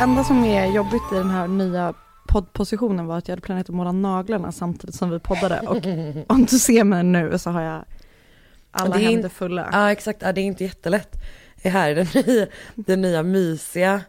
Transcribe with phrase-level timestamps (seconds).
[0.00, 1.94] Enda som är jobbigt i den här nya
[2.28, 5.60] poddpositionen var att jag hade planerat att måla naglarna samtidigt som vi poddade.
[5.60, 5.76] Och
[6.36, 7.84] om du ser mig nu så har jag
[8.70, 9.68] alla Det är händer fulla.
[9.72, 11.16] Ja exakt, ja, det är inte jättelätt.
[11.62, 14.00] Det här är den nya, den nya mysiga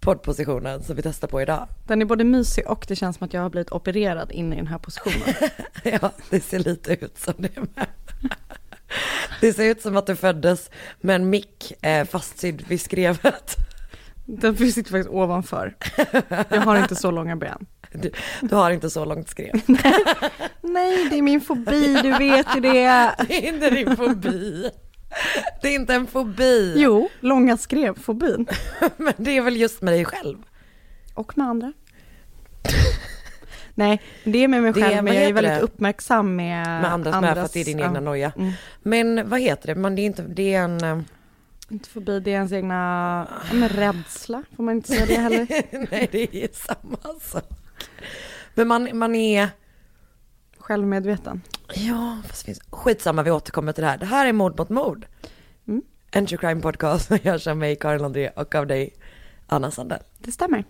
[0.00, 1.68] poddpositionen som vi testar på idag.
[1.86, 4.56] Den är både mysig och det känns som att jag har blivit opererad in i
[4.56, 5.34] den här positionen.
[6.00, 7.86] Ja, det ser lite ut som det med.
[9.40, 13.67] Det ser ut som att du föddes med en mick eh, fastsydd vid skrevet.
[14.30, 15.76] Den sitter faktiskt ovanför.
[16.48, 17.66] Jag har inte så långa ben.
[17.92, 19.52] Du, du har inte så långt skrev.
[20.60, 23.14] Nej, det är min fobi, du vet ju det.
[23.28, 24.70] Det är inte din fobi.
[25.62, 26.74] Det är inte en fobi.
[26.76, 28.46] Jo, långa skrev-fobin.
[28.96, 30.38] Men det är väl just med dig själv.
[31.14, 31.72] Och med andra.
[33.74, 35.60] Nej, det är med mig själv, men jag är väldigt det?
[35.60, 38.00] uppmärksam med, Med andras, med för att det är din egna ja.
[38.00, 38.32] noja.
[38.36, 38.52] Mm.
[38.82, 39.74] Men vad heter det?
[39.74, 41.04] Men det är inte, det är en...
[41.70, 45.46] Inte förbi, det är ens egna, men rädsla, får man inte säga det heller?
[45.90, 47.44] Nej det är samma sak.
[48.54, 49.48] Men man, man är,
[50.58, 51.42] Självmedveten.
[51.74, 53.98] ja fast finns, skitsamma vi återkommer till det här.
[53.98, 55.06] Det här är Mord mot mord.
[55.68, 55.82] Mm.
[56.10, 58.94] En true crime podcast som görs av mig Karin André och av dig
[59.46, 60.02] Anna Sandell.
[60.18, 60.64] Det stämmer.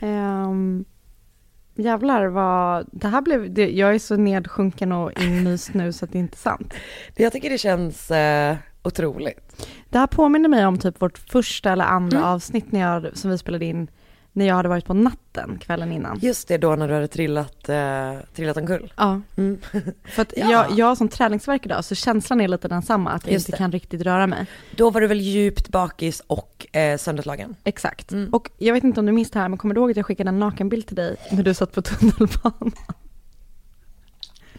[0.00, 0.84] um,
[1.74, 6.12] jävlar vad, det här blev, det, jag är så nedsjunken och inmyst nu så att
[6.12, 6.74] det är inte sant.
[7.16, 8.56] Jag tycker det känns eh,
[8.88, 9.66] otroligt.
[9.90, 12.28] Det här påminner mig om typ vårt första eller andra Mm.
[12.30, 13.88] avsnitt när jag, som vi spelade in
[14.32, 16.18] när jag hade varit på natten kvällen innan.
[16.22, 18.92] Just det då när du hade trillat, eh, trillat omkull.
[18.96, 19.58] Ja, Mm.
[20.04, 20.50] för att Ja.
[20.50, 23.58] jag, jag som träningsvärk idag så känslan är lite densamma, att jag Just inte det.
[23.58, 24.46] kan riktigt röra mig.
[24.76, 27.54] Då var du väl djupt bakis och eh, sönderslagen?
[27.64, 28.12] Exakt.
[28.12, 28.34] Mm.
[28.34, 30.06] Och jag vet inte om du minns det här, men kommer du ihåg att jag
[30.06, 32.72] skickade en nakenbild till dig när du satt på tunnelbanan?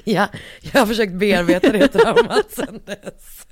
[0.04, 0.28] Ja,
[0.62, 3.48] jag har försökt bearbeta det traumat sen dess.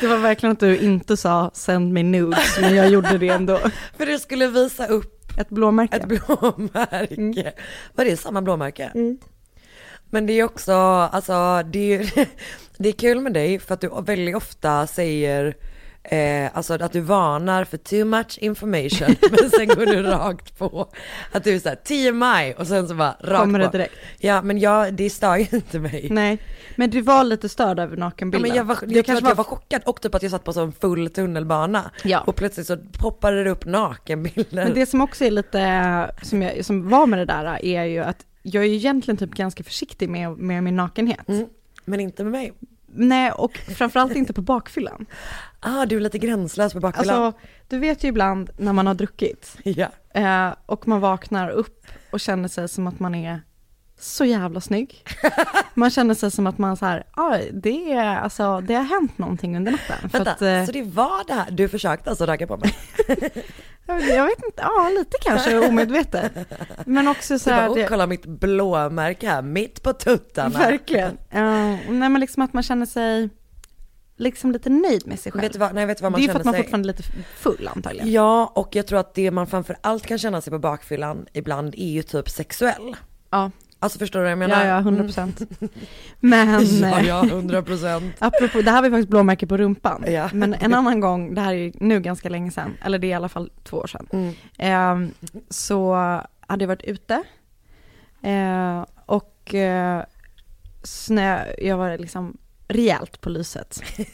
[0.00, 3.58] Det var verkligen att du inte sa send me nudes, men jag gjorde det ändå.
[3.96, 5.96] För du skulle visa upp Ett blåmärke.
[5.96, 7.14] ett blåmärke.
[7.14, 7.52] Mm.
[7.94, 8.90] Var det samma blåmärke?
[8.94, 9.18] Mm.
[10.10, 10.72] Men det är också,
[11.12, 12.28] alltså det är,
[12.78, 15.56] det är kul med dig för att du väldigt ofta säger
[16.10, 20.88] Eh, alltså att du varnar för too much information men sen går du rakt på
[21.32, 23.94] att du är såhär 10 maj och sen så bara rakt Kommer det direkt?
[24.18, 26.08] Ja men jag, det stör ju inte mig.
[26.10, 26.38] Nej,
[26.76, 28.48] men du var lite störd över Ja, nakenbilden.
[28.48, 29.30] men jag var, jag, kanske var...
[29.30, 32.20] jag var chockad och typ att jag satt på sån full tunnelbana Ja.
[32.20, 34.64] och plötsligt så poppade det upp nakenbilder.
[34.64, 37.98] Men det som också är lite, som, jag, som var med det där, är ju
[37.98, 41.28] att jag är ju egentligen typ ganska försiktig med, med min nakenhet.
[41.28, 41.46] Mm.
[41.84, 42.52] Men inte med mig.
[42.94, 45.06] Nej, och framförallt inte på bakfyllan.
[45.60, 47.22] Ah, du är lite gränslös på bakfyllan.
[47.22, 49.88] Alltså, du vet ju ibland när man har druckit ja.
[50.14, 53.40] eh, och man vaknar upp och känner sig som att man är
[54.00, 55.04] så jävla snygg.
[55.74, 59.18] Man känner sig som att man så här, ah, det, är, alltså, det har hänt
[59.18, 59.96] någonting under natten.
[60.12, 62.74] Vänta, att, eh, så det var det här, du försökte alltså ragga på mig?
[63.86, 66.32] jag, vet inte, ja lite kanske omedvetet.
[66.86, 70.58] Men också så bara, här, det, kolla mitt blåmärke här, mitt på tuttarna.
[70.58, 71.18] verkligen.
[71.30, 73.28] Ja, nej men liksom att man känner sig
[74.18, 75.42] liksom lite nöjd med sig själv.
[75.42, 76.62] Vet du vad, nej, vet du vad man det är ju för att man sig?
[76.62, 77.02] fortfarande är lite
[77.36, 78.12] full antagligen.
[78.12, 81.74] Ja, och jag tror att det man framför allt kan känna sig på bakfyllan ibland
[81.74, 82.96] är ju typ sexuell.
[83.30, 83.50] Ja.
[83.80, 84.64] Alltså förstår du vad jag menar?
[84.64, 85.40] Ja, ja, 100 procent.
[86.20, 88.14] Men, Ja, ja, 100 procent.
[88.18, 90.04] apropå, det här var ju faktiskt blåmärke på rumpan.
[90.08, 90.30] Ja.
[90.32, 93.14] Men en annan gång, det här är nu ganska länge sedan, eller det är i
[93.14, 94.06] alla fall två år sedan.
[94.12, 95.04] Mm.
[95.04, 95.10] Eh,
[95.48, 95.94] så
[96.40, 97.22] hade jag varit ute
[98.22, 100.04] eh, och eh,
[100.82, 102.36] snö, jag var liksom
[102.68, 103.82] rejält på lyset.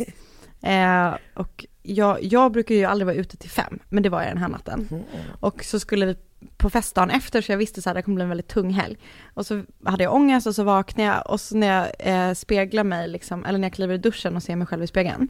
[0.65, 4.31] Eh, och jag, jag brukar ju aldrig vara ute till fem, men det var jag
[4.31, 4.89] den här natten.
[4.91, 5.05] Mm.
[5.41, 6.17] Och så skulle vi
[6.57, 8.97] på festdagen efter, så jag visste så här, det kommer bli en väldigt tung helg.
[9.35, 12.85] Och så hade jag ångest och så vaknade jag och så när jag eh, speglar
[12.85, 15.29] mig, liksom, eller när jag kliver i duschen och ser mig själv i spegeln.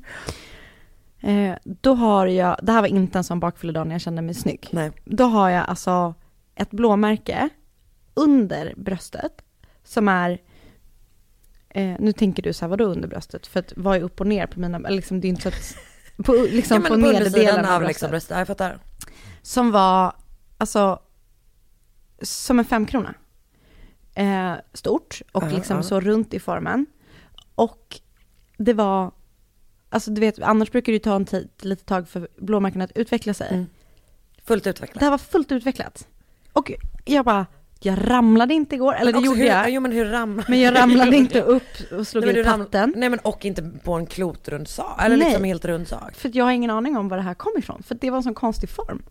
[1.21, 4.35] Eh, då har jag, det här var inte en sån bakfylledag när jag kände mig
[4.35, 4.69] snygg.
[4.71, 4.91] Nej.
[5.05, 6.15] Då har jag alltså
[6.55, 7.49] ett blåmärke
[8.15, 9.43] under bröstet
[9.85, 10.38] som är
[11.76, 13.47] Eh, nu tänker du så här, vadå under bröstet?
[13.47, 15.76] För att vad är upp och ner på mina, liksom det är inte så att,
[16.25, 17.88] på, liksom ja, på på nederdelen av av bröstet.
[17.88, 18.79] liksom bröstet, ja, jag fattar.
[19.43, 20.12] Som var,
[20.59, 20.99] alltså,
[22.23, 23.15] som en femkrona.
[24.15, 25.82] Eh, stort och Ja, liksom ja.
[25.82, 26.87] så runt i formen.
[27.55, 28.00] Och
[28.59, 29.11] det var,
[29.88, 32.93] alltså du vet, annars brukar det ju ta en tid, lite tag för blåmärken att
[32.94, 33.49] utveckla sig.
[33.55, 33.67] Mm.
[34.44, 35.03] Fullt Det utvecklat.
[35.03, 36.09] här var fullt utvecklat.
[36.53, 36.73] Och
[37.05, 37.47] jag bara,
[37.81, 39.71] jag ramlade inte igår, eller det gjorde hur, jag.
[39.71, 42.93] Jo men hur ramlade Men jag ramlade inte upp och slog Nej, i patten.
[42.97, 45.26] Nej men och inte på en klotrund sak, eller Nej.
[45.26, 46.15] liksom helt rund sak.
[46.15, 47.82] För jag har ingen aning om var det här kom ifrån.
[47.82, 49.03] För det var en sån konstig form.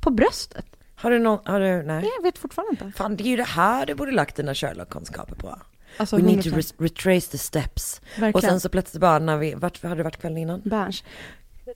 [0.00, 0.66] På bröstet.
[0.94, 2.10] Har du någon, har du, nej?
[2.16, 2.98] Jag vet fortfarande inte.
[2.98, 5.58] Fan det är ju det här du borde lagt dina Sherlock-kunskaper på.
[5.96, 6.54] Alltså We need to 100%.
[6.56, 8.00] re- retrace the steps.
[8.10, 8.34] Verkligen.
[8.34, 10.60] Och sen så plötsligt bara när vi, vart har du varit kvällen innan?
[10.64, 11.04] Berns.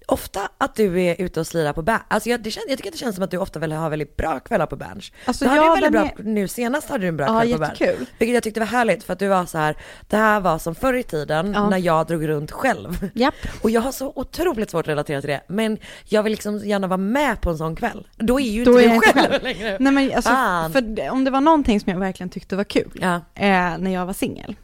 [0.08, 2.90] Ofta att du är ute och slirar på Berns, alltså jag, det känns, jag tycker
[2.90, 5.12] att det känns som att du ofta väl har väldigt bra kvällar på Berns.
[5.24, 7.58] Alltså, du hade ja, väldigt bra, nu senast hade du en bra Ja, kväll på
[7.58, 8.08] Berns.
[8.18, 9.76] Vilket jag tyckte var härligt för att du var så här,
[10.08, 11.68] det här var som förr i tiden Ja.
[11.70, 13.08] när jag drog runt själv.
[13.14, 13.34] Japp.
[13.62, 16.86] Och jag har så otroligt svårt att relatera till det, men jag vill liksom gärna
[16.86, 18.06] vara med på en sån kväll.
[18.16, 19.42] Då är ju Då inte är du själv själv.
[19.42, 19.76] längre.
[19.80, 20.72] Nej men alltså, Fan.
[20.72, 23.14] för om det var någonting som jag verkligen tyckte var kul Ja.
[23.34, 24.56] eh, när jag var singel.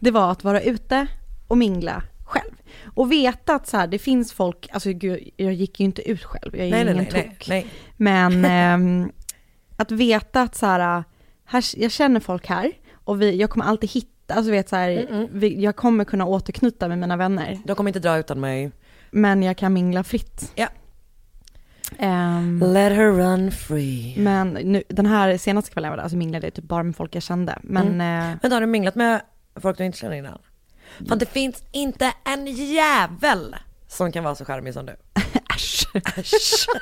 [0.00, 1.06] Det var att vara ute
[1.48, 2.02] och mingla.
[2.94, 6.24] Och veta att så här, det finns folk, alltså gud, jag gick ju inte ut
[6.24, 7.48] själv, jag är Nej, ingen nej, nej, tok.
[7.48, 7.66] nej.
[7.96, 9.12] Men ehm,
[9.76, 11.04] att veta att så här,
[11.44, 15.28] här, jag känner folk här och vi, jag kommer alltid hitta, alltså vet så här,
[15.32, 17.58] vi, jag kommer kunna återknyta med mina vänner.
[17.64, 18.70] De kommer inte dra utan mig.
[19.10, 20.52] Men jag kan mingla fritt.
[20.54, 20.68] Ja.
[21.98, 24.14] Ehm, Let her run free.
[24.18, 27.14] men nu, den här senaste kvällen var det, alltså minglade jag typ bara med folk
[27.14, 27.58] jag kände.
[27.62, 28.30] Men Mm.
[28.32, 29.20] eh, Men har du minglat med
[29.56, 30.38] folk du inte känner innan?
[31.08, 33.56] Fan det finns inte en jävel
[33.88, 34.96] som kan vara så charmig som du.
[35.54, 35.86] äsch.
[36.16, 36.66] Äsch.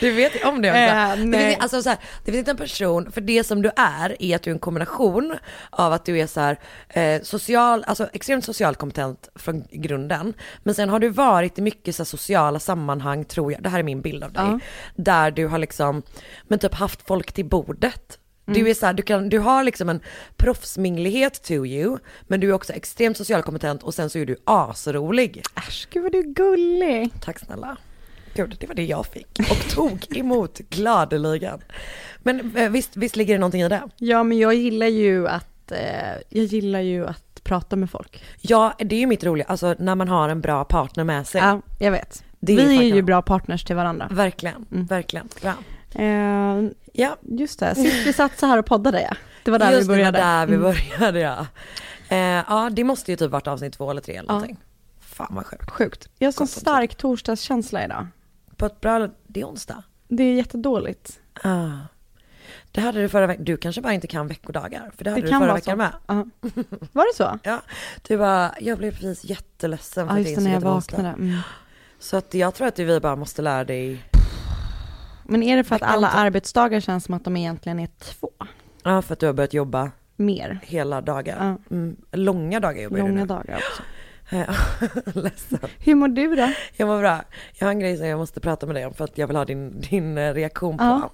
[0.00, 1.20] Du vet om det också.
[1.20, 3.70] Eh, det, finns, alltså, så här, det finns inte en person, för det som du
[3.76, 5.38] är är att du är en kombination
[5.70, 10.34] av att du är så här, eh, social, alltså extremt socialt kompetent från grunden.
[10.62, 13.78] Men sen har du varit i mycket så här, sociala sammanhang tror jag, det här
[13.78, 14.44] är min bild av dig.
[14.44, 14.58] Ja.
[14.94, 16.02] Där du har liksom,
[16.48, 18.18] men typ haft folk till bordet.
[18.46, 18.60] Mm.
[18.64, 20.00] Du är så här, du, kan, du har liksom en
[20.36, 24.36] proffsminglighet to you, men du är också extremt socialt kompetent och sen så är du
[24.44, 25.42] asrolig.
[25.56, 27.10] Äsch, gud vad du är gullig.
[27.20, 27.76] Tack snälla.
[28.34, 31.58] Gud, det var det jag fick och tog emot gladeligen.
[32.18, 33.82] Men eh, visst, visst ligger det någonting i det?
[33.96, 35.78] Ja men jag gillar ju att, eh,
[36.28, 38.24] jag gillar ju att prata med folk.
[38.40, 41.40] Ja, det är ju mitt roliga, alltså när man har en bra partner med sig.
[41.40, 42.24] Ja, jag vet.
[42.40, 44.08] Det är Vi är faktiskt- ju bra partners till varandra.
[44.10, 44.86] Verkligen, Mm.
[44.86, 45.28] verkligen.
[45.42, 45.54] Bra.
[45.94, 46.62] Eh,
[46.98, 49.16] Ja, just det, sist vi satt så här och poddade ja.
[49.44, 50.18] Det var där just vi började.
[50.18, 50.62] det var där vi Mm.
[50.62, 51.46] började ja.
[52.08, 52.18] Eh,
[52.48, 54.32] ja, det måste ju typ varit avsnitt två eller tre eller Ja.
[54.32, 54.56] någonting.
[55.00, 55.70] Fan vad sjukt.
[55.70, 56.08] Sjukt.
[56.18, 58.06] Jag har sån stark torsdagskänsla idag.
[58.56, 59.82] På ett bra, det är onsdag.
[60.08, 61.20] Det är jättedåligt.
[61.42, 61.68] Ah.
[62.72, 65.28] Det hade du förra veckan, du kanske bara inte kan veckodagar, för det hade Det
[65.32, 65.92] du förra veckan med.
[66.06, 66.14] Ja.
[66.92, 67.38] Var det så?
[67.50, 67.60] Ja,
[68.08, 71.08] du bara, jag blev precis jätteledsen för Ja att just det, när jag det vaknade.
[71.08, 71.38] Mm.
[71.98, 74.02] Så att jag tror att vi bara måste lära dig,
[75.28, 78.30] Men är det för att alla arbetsdagar känns som att de egentligen är två?
[78.82, 80.58] ja för att du har börjat jobba Mer.
[80.62, 81.36] hela dagar.
[81.68, 81.74] Ja.
[81.76, 83.26] Mm, långa dagar jobbar Långa du nu.
[83.26, 83.82] dagar också.
[85.14, 85.58] Ledsen.
[85.78, 86.52] Hur mår du då?
[86.76, 87.20] Jag mår bra.
[87.58, 89.36] Jag har en grej som jag måste prata med dig om för att jag vill
[89.36, 90.84] ha din, din eh, reaktion på.
[90.84, 91.10] Ja.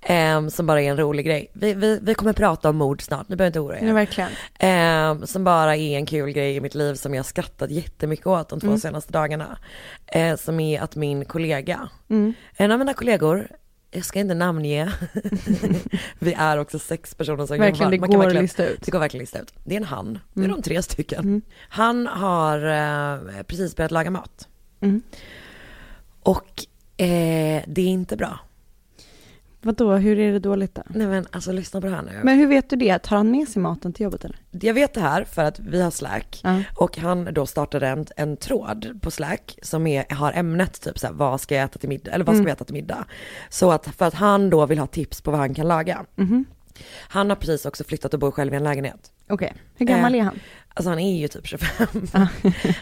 [0.00, 1.50] Ehm, som bara är en rolig grej.
[1.52, 3.86] Vi, vi, vi kommer prata om mord snart, ni behöver inte oroa er.
[3.86, 4.30] Ja, verkligen.
[4.58, 8.48] Ehm, som bara är en kul grej i mitt liv som jag skrattat jättemycket åt
[8.48, 8.78] de två Mm.
[8.78, 9.58] senaste dagarna.
[10.06, 12.32] Eh, som är att min kollega, Mm.
[12.56, 13.48] en av mina kollegor,
[13.90, 14.92] jag ska inte namnge,
[16.18, 18.08] vi är också sex personer som Verkligen, det jobbar.
[18.08, 18.82] Man kan går att verkligen- lista ut.
[18.84, 19.52] Det går verkligen lista ut.
[19.64, 20.56] Det är en han, det är Mm.
[20.56, 21.24] de tre stycken.
[21.24, 21.42] Mm.
[21.68, 22.58] Han har
[23.38, 24.48] eh, precis börjat laga mat.
[24.80, 25.02] Mm.
[26.22, 26.64] Och
[26.96, 28.38] eh, det är inte bra.
[29.62, 30.82] Vadå, hur är det dåligt då?
[30.88, 32.20] Nej men alltså lyssna på det här nu.
[32.24, 32.98] Men hur vet du det?
[32.98, 34.36] Tar han med sig maten till jobbet eller?
[34.50, 36.62] Jag vet det här för att vi har Slack Ja.
[36.76, 41.14] och han då startade en, en tråd på Slack som är, har ämnet typ såhär,
[41.14, 42.44] vad ska jag äta till middag, eller vad ska Mm.
[42.46, 43.04] vi äta till middag?
[43.48, 46.04] Så att för att han då vill ha tips på vad han kan laga.
[46.16, 46.44] Mhm.
[47.08, 49.12] Han har precis också flyttat och bor själv i en lägenhet.
[49.28, 50.38] Okej, hur gammal Eh, är han?
[50.74, 51.68] Alltså han är ju typ 25.
[52.12, 52.28] han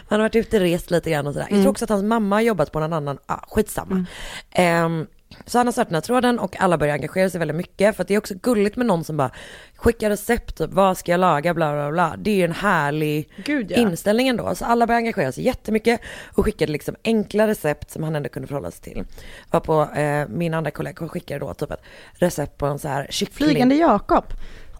[0.07, 1.47] har varit ute och rest lite grann och sådär.
[1.49, 4.05] Jag tror också att hans mamma har jobbat på någon annan, ah, skitsamma.
[4.51, 5.07] Ehm,
[5.45, 8.01] så han har startat den här tråden och alla börjar engagera sig väldigt mycket för
[8.01, 9.31] att det är också gulligt med någon som bara
[9.75, 12.15] skickar recept, typ, vad ska jag laga, bla bla bla.
[12.17, 13.77] Det är ju en härlig Gud, ja.
[13.77, 14.55] inställning ändå.
[14.55, 16.01] Så alla börjar engagera sig jättemycket
[16.33, 19.03] och skickade liksom enkla recept som han ändå kunde förhålla sig till.
[19.51, 23.07] Var på eh, min andra kollega skickade då typ ett recept på en så här
[23.09, 23.47] kyckling.
[23.47, 24.25] Flygande Jakob.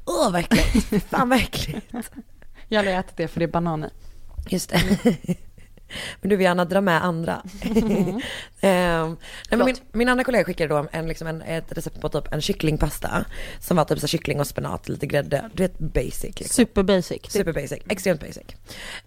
[0.06, 1.94] Åh vad äckligt, fan vad äckligt.
[2.68, 3.89] Jag har ätit det för det är bananer.
[4.50, 5.38] Just det.
[6.22, 7.41] Men du vill gärna dra med andra.
[8.62, 9.17] Ehm,
[9.51, 12.41] nej, min, min andra kollega skickade då en, liksom en, ett recept på typ en
[12.41, 13.25] kycklingpasta.
[13.60, 15.50] Som var typ så kyckling och spenat, lite grädde.
[15.53, 16.24] Du vet basic.
[16.24, 16.48] Liksom.
[16.48, 17.32] Super basic.
[17.32, 18.46] Super basic, extremt basic.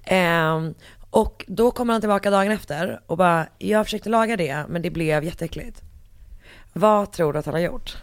[0.04, 0.74] Ehm,
[1.10, 4.90] och då kommer han tillbaka dagen efter och bara, jag försökte laga det men det
[4.90, 5.82] blev jätteäckligt.
[6.72, 7.96] Vad tror du att han har gjort?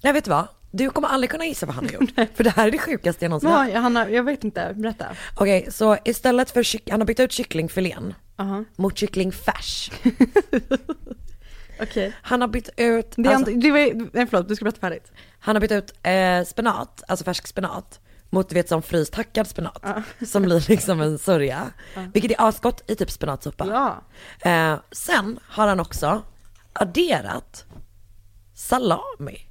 [0.00, 0.46] Jag vet du vad?
[0.76, 2.10] Du kommer aldrig kunna gissa vad han har gjort.
[2.34, 3.68] För det här är det sjukaste jag någonsin hört.
[3.72, 5.06] Ja, han har, jag vet inte, berätta.
[5.36, 8.64] Okej, så istället för han har bytt ut kycklingfilén Aha.
[8.76, 9.90] mot kycklingfärs.
[11.80, 12.12] Okej.
[12.22, 15.12] Han har bytt ut, Det är alltså, det var, nej förlåt, du ska berätta färdigt.
[15.38, 19.46] han har bytt ut eh, spenat, alltså färsk spenat, mot du vet som fryst hackad
[19.46, 19.84] spenat.
[20.26, 21.70] Som blir liksom en sörja.
[22.12, 23.66] Vilket är asgott i typ spenatsoppa.
[23.66, 24.50] Ja.
[24.50, 26.22] Eh, sen har han också
[26.72, 27.65] adderat
[28.56, 29.38] salami.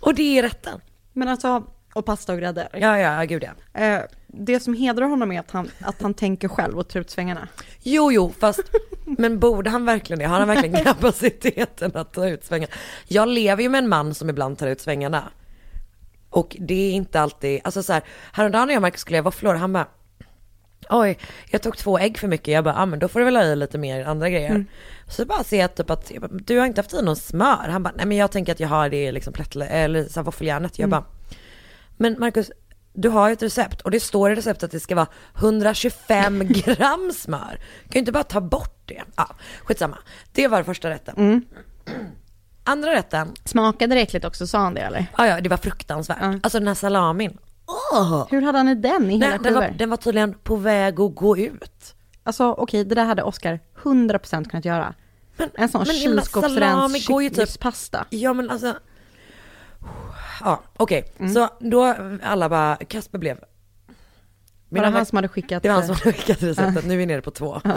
[0.00, 0.80] och det är rätten.
[1.12, 2.68] Men alltså, och pasta och grädde.
[2.72, 3.80] Ja, ja, gud ja.
[3.80, 7.10] Eh, det som hedrar honom är att han, att han tänker själv och tar ut
[7.10, 7.48] svängarna.
[7.82, 8.60] Jo, jo, fast
[9.04, 10.24] men borde han verkligen det?
[10.24, 12.72] Har han verkligen kapaciteten att ta ut svängarna?
[13.08, 15.30] Jag lever ju med en man som ibland tar ut svängarna.
[16.30, 19.24] Och det är inte alltid, alltså så här, häromdagen när jag och Marcus skulle göra
[19.24, 19.86] våfflor, han bara
[20.90, 21.18] Oj,
[21.50, 22.54] jag tog två ägg för mycket.
[22.54, 24.64] Jag bara, ah, men då får du väl ha i lite mer andra grejer.
[25.08, 27.68] Så bara ser jag typ att, jag bara, du har inte haft i någon smör.
[27.68, 30.22] Han bara, nej men jag tänker att jag har det i liksom plättle, eller så
[30.22, 30.78] våffeljärnet.
[30.78, 31.04] Jag bara,
[31.96, 32.50] men Marcus,
[32.92, 35.06] du har ju ett recept och det står i receptet att det ska vara
[35.38, 37.58] 125 gram smör.
[37.82, 39.02] Kan ju inte bara ta bort det.
[39.16, 39.28] Ja,
[39.64, 39.98] skitsamma.
[40.32, 41.44] Det var första rätten.
[42.64, 45.06] Andra rätten, Smakade det äckligt också, sa han det eller?
[45.18, 46.18] ja ja det var fruktansvärt.
[46.42, 47.38] Alltså den här salamin.
[47.66, 48.26] Åh!
[48.30, 51.00] Hur hade han i den i hela Nej, den, var, den var tydligen på väg
[51.00, 51.94] att gå ut.
[52.22, 54.94] Alltså okej, det där hade Oscar 100% kunnat göra.
[55.54, 58.06] en sån men menar, salami kylskåpsrens typ- kycklingspasta.
[58.10, 58.76] Ja men alltså.
[60.40, 61.34] Ja okej, Mm.
[61.34, 63.38] så då alla bara, Kasper blev.
[64.68, 65.62] Var det han som hade skickat?
[65.62, 67.60] Det var han som hade skickat receptet, nu är vi nere på två.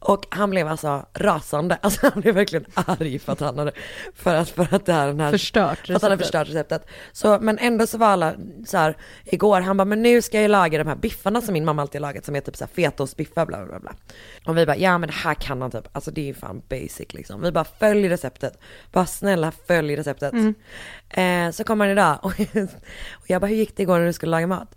[0.00, 3.72] Och han blev alltså rasande, alltså han blev verkligen arg för att han hade,
[4.14, 6.46] för att, för att det här, den här Förstört för att han hade receptet.
[6.46, 6.86] förstört receptet.
[7.12, 8.34] Så, men ändå så var alla
[8.66, 11.64] så här, igår, han bara, men nu ska jag laga de här biffarna som min
[11.64, 13.92] mamma alltid har lagat som är typ så här fetaostbiffar bla bla bla.
[14.46, 16.62] Och vi bara, ja men det här kan han typ, alltså det är ju fan
[16.68, 17.42] basic liksom.
[17.42, 18.58] Vi bara, följ receptet,
[18.92, 20.34] bara snälla följ receptet.
[21.10, 22.32] Eh, så kommer han idag och,
[23.12, 24.74] och jag bara, hur gick det igår när du skulle laga mat?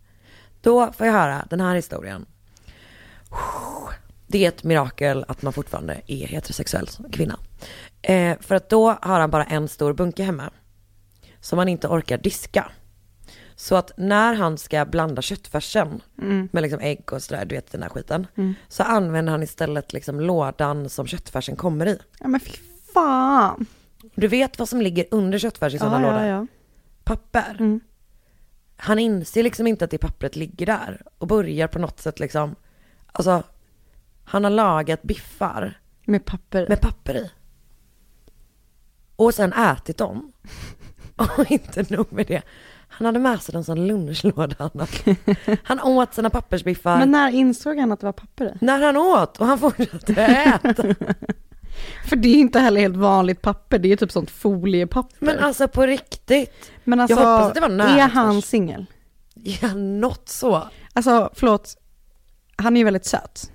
[0.61, 2.25] Då får jag höra den här historien.
[4.31, 7.39] Det är ett mirakel att man fortfarande är heterosexuell som kvinna.
[8.01, 10.49] Eh, för att då har han bara en stor bunke hemma.
[11.39, 12.71] Som han inte orkar diska.
[13.55, 16.01] Så att när han ska blanda köttfärsen
[16.51, 18.27] med liksom ägg och sådär, du vet den här skiten.
[18.67, 21.99] Så använder han istället liksom lådan som köttfärsen kommer i.
[22.19, 22.51] Ja men fy
[22.93, 23.65] fan.
[24.15, 26.25] Du vet vad som ligger under köttfärs i sådana Ja, lådor?
[26.25, 26.47] ja, ja.
[27.03, 27.79] Papper.
[28.77, 31.01] Han inser liksom inte att det pappret ligger där.
[31.17, 32.55] Och börjar på något sätt liksom,
[33.11, 33.43] alltså,
[34.31, 36.65] han har lagat biffar Med papper.
[36.69, 37.31] med papper i.
[39.15, 40.31] Och sen ätit dem.
[41.15, 42.41] Och inte nog med det.
[42.87, 44.55] Han hade med sig dem som lunchlåda.
[44.57, 44.87] Han,
[45.63, 48.65] han åt sina pappersbiffar Men när insåg han att det var papper i?
[48.65, 50.83] när han åt och han fortsatte äta.
[52.09, 55.25] För det är inte heller helt vanligt papper, det är typ sånt foliepapper.
[55.25, 56.71] Men alltså på riktigt.
[56.83, 58.85] Men alltså, hoppas att det var nära är han singel?
[59.33, 60.67] Ja, något så.
[60.93, 61.77] Alltså förlåt,
[62.55, 63.51] han är ju väldigt söt.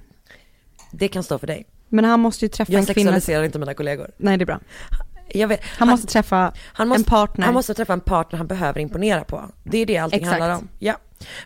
[0.98, 1.66] Det kan stå för dig.
[1.88, 2.94] Men han måste ju träffa Jag en kvinna.
[2.94, 4.10] sexualiserar inte mina kollegor.
[4.16, 4.60] Nej det är bra.
[5.28, 7.44] Jag vet, Han, måste träffa han måste, en partner.
[7.44, 9.44] Han måste träffa en partner han behöver imponera på.
[9.64, 10.40] Det är det allting Exakt.
[10.40, 10.68] handlar om.
[10.78, 10.94] Ja.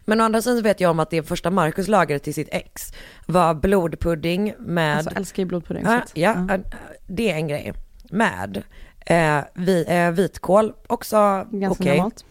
[0.05, 2.49] Men å andra sidan så vet jag om att det första Marcus lagade till sitt
[2.53, 2.93] ex
[3.27, 5.85] var blodpudding med, Alltså älskar ju blodpudding.
[5.85, 6.59] ja, att- ja,
[7.07, 7.73] det är en grej.
[8.11, 8.63] Med
[9.07, 11.61] eh, vi, eh, vitkål, också okej.
[11.97, 12.25] normalt.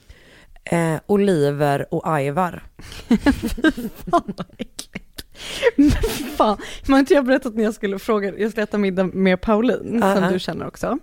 [0.63, 2.63] Eh, oliver och ajvar.
[4.09, 5.05] Fan vad äckligt.
[5.75, 5.91] Men
[6.37, 9.99] fan, har inte jag berättat när jag skulle fråga, jag skulle äta middag med Pauline,
[10.01, 10.29] som Ja.
[10.31, 10.97] du känner också.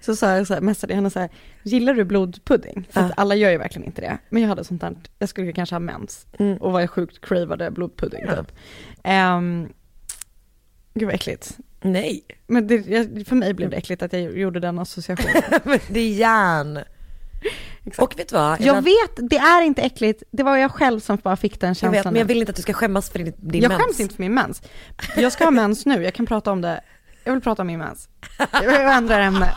[0.00, 1.28] Så sa jag så här, messade henne så här,
[1.62, 2.88] gillar du blodpudding?
[2.90, 3.14] För att Ja.
[3.16, 4.18] alla gör ju verkligen inte det.
[4.30, 6.56] Men jag hade sånt där, jag skulle kanske ha mens Mm.
[6.56, 8.52] och var sjukt cravade blodpudding typ.
[9.04, 9.68] Ehm,
[10.94, 11.58] Gud vad äckligt.
[11.80, 15.42] Nej, Men det, för mig blev det äckligt att jag gjorde den associationen.
[15.90, 16.78] det är järn.
[17.98, 18.60] Och vet du vad?
[18.60, 20.22] Jag vet, det är inte äckligt.
[20.30, 21.92] Det var jag själv som bara fick den jag känslan.
[21.92, 23.82] vet, men jag vill inte att du ska skämmas för din, din jag mens.
[23.82, 24.62] skäms inte för min mens.
[25.16, 26.80] Jag ska ha mens nu, jag kan prata om det.
[27.24, 28.08] Jag vill prata om min mens.
[28.52, 29.54] Jag ändrar ämne.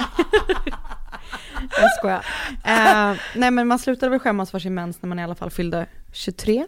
[1.82, 2.26] Jag skojar.
[2.66, 5.50] Eh, nej men man slutade väl skämmas för sin mens när man i alla fall
[5.50, 6.68] fyllde 23.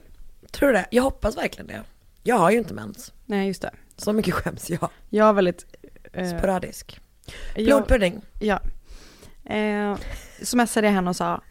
[0.51, 0.85] Tror du det?
[0.89, 1.83] Jag hoppas verkligen det.
[2.23, 3.13] Jag har ju inte mens.
[3.25, 3.71] Nej just det.
[3.97, 4.89] Så mycket skäms jag.
[5.09, 5.65] Jag har väldigt...
[6.13, 6.99] Eh, Sporadisk.
[7.55, 8.21] jag, Blodpudding.
[8.39, 8.59] Ja.
[9.53, 9.97] Eh,
[10.41, 11.41] smsade jag henne och sa,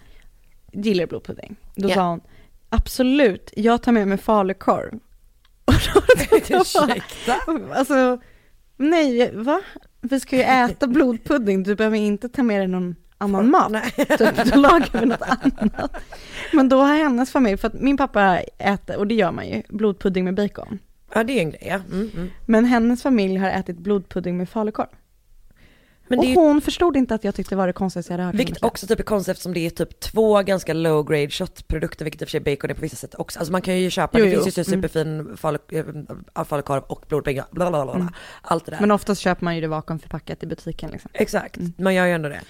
[0.73, 1.57] gillar blodpudding?
[1.75, 1.95] Då Ja.
[1.95, 2.21] sa hon,
[2.69, 4.95] absolut, jag tar med mig falukorv.
[5.65, 7.35] Och då Ursäkta?
[7.75, 8.19] Alltså,
[8.77, 9.61] nej, va?
[10.01, 13.73] Vi ska ju äta blodpudding, du behöver inte ta med dig någon annan mat.
[13.97, 15.93] Typ, då lagar vi något annat.
[16.53, 19.63] Men då har hennes familj, för att min pappa äter, och det gör man ju,
[19.69, 20.79] blodpudding med bacon.
[21.15, 21.75] Ja det är en grej ja.
[21.93, 22.31] Mm, mm.
[22.47, 24.87] Men hennes familj har ätit blodpudding med falukorv.
[26.17, 28.27] Men och ju, hon förstod inte att jag tyckte det var det konstigaste jag hade
[28.27, 28.35] hört.
[28.35, 32.23] vilket också typ är konstigt eftersom det är typ två ganska low grade köttprodukter, vilket
[32.23, 33.39] i och för sig bacon är på vissa sätt också.
[33.39, 34.43] Alltså man kan ju köpa, Jo, det jo.
[34.43, 34.83] finns ju Mm.
[34.83, 35.59] superfin falu,
[36.49, 37.95] falukorv och blodpudding, bla bla bla, bla.
[37.95, 38.09] Mm.
[38.43, 38.81] allt det där.
[38.81, 41.11] Men oftast köper man ju det vakuumförpackat i butiken liksom.
[41.15, 41.73] Exakt, Mm.
[41.79, 42.41] man gör ju ändå det.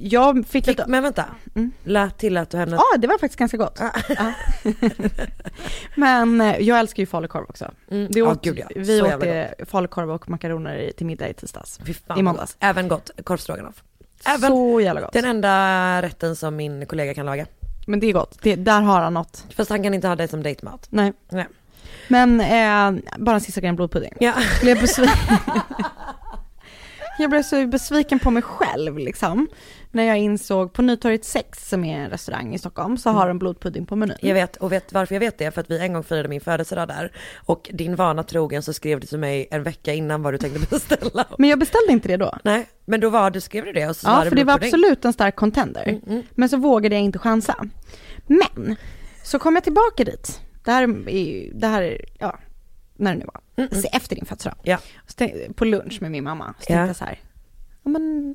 [0.00, 1.24] Jag fick Fick, lite, men vänta,
[1.54, 1.72] Mm.
[1.84, 2.76] lät tillät du henne?
[2.76, 3.80] ja det var faktiskt ganska gott.
[4.08, 4.32] Ja.
[5.94, 7.70] Men eh, jag älskar ju falukorv också.
[7.90, 8.08] Mm.
[8.14, 8.66] Ja, åt, gud ja.
[8.76, 11.80] vi så åt det falukorv och makaroner till middag i tisdags.
[12.06, 12.52] Fan, i måndags.
[12.52, 12.56] gott.
[12.60, 13.82] Även gott, korvstroganoff.
[14.24, 15.12] Även Så jävla gott.
[15.12, 17.46] den enda rätten som min kollega kan laga.
[17.86, 19.44] Men det är gott, det, där har han något.
[19.56, 20.86] Fast han kan inte ha det som dejtmat.
[20.90, 21.12] Nej.
[21.30, 21.46] Nej.
[22.08, 24.12] Men eh, bara en sista grej om blodpudding.
[24.20, 24.32] Ja.
[24.62, 25.16] Blev besviken.
[27.22, 29.48] jag blev så besviken på mig själv liksom.
[29.90, 33.38] När jag insåg på Nytorget 6 som är en restaurang i Stockholm så har de
[33.38, 34.16] blodpudding på menyn.
[34.20, 35.50] Jag vet, och vet varför jag vet det?
[35.50, 39.00] För att vi en gång firade min födelsedag där och din vana trogen så skrev
[39.00, 41.26] du till mig en vecka innan vad du tänkte beställa.
[41.38, 42.38] Men jag beställde inte det då.
[42.44, 44.44] Nej, men då var du skrev du det och så Ja, var det för det
[44.44, 45.88] var absolut en stark contender.
[45.88, 46.22] Mm, mm.
[46.34, 47.64] Men så vågade jag inte chansa.
[48.26, 48.76] Men,
[49.22, 50.40] så kom jag tillbaka dit.
[50.64, 52.38] Det här är ju, det här är, ja,
[52.96, 53.40] när det nu var.
[53.56, 54.58] Mm, efter din födelsedag.
[54.62, 54.78] Ja.
[55.54, 56.54] På lunch med min mamma.
[56.58, 57.18] Så tänkte jag så här,
[57.82, 58.34] ja men,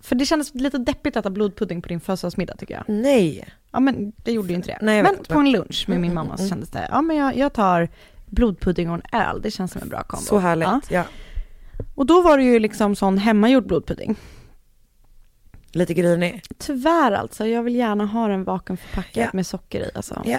[0.00, 2.84] för det kändes lite deppigt att äta blodpudding på din födelsedagsmiddag tycker jag.
[2.88, 3.48] Nej.
[3.72, 4.78] Ja men det gjorde ju inte det.
[4.82, 7.16] Nej, men vet, på en lunch med min Mm, mamma så kändes det, ja men
[7.16, 7.88] jag, jag tar
[8.26, 10.24] blodpudding och en öl, det känns som en bra kombo.
[10.24, 10.68] Så härligt.
[10.68, 10.80] Ja.
[10.88, 11.04] Ja.
[11.94, 14.16] Och då var det ju liksom sån hemmagjord blodpudding.
[15.72, 16.42] Lite grinig.
[16.58, 19.30] Tyvärr alltså, jag vill gärna ha den vakuumförpackad Ja.
[19.32, 20.22] med socker i alltså.
[20.24, 20.38] Ja.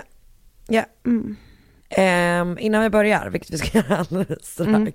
[0.67, 0.83] Ja.
[1.05, 1.35] Mm.
[1.97, 4.59] Ehm, innan vi börjar, vilket vi ska göra alldeles strax.
[4.69, 4.85] Mm.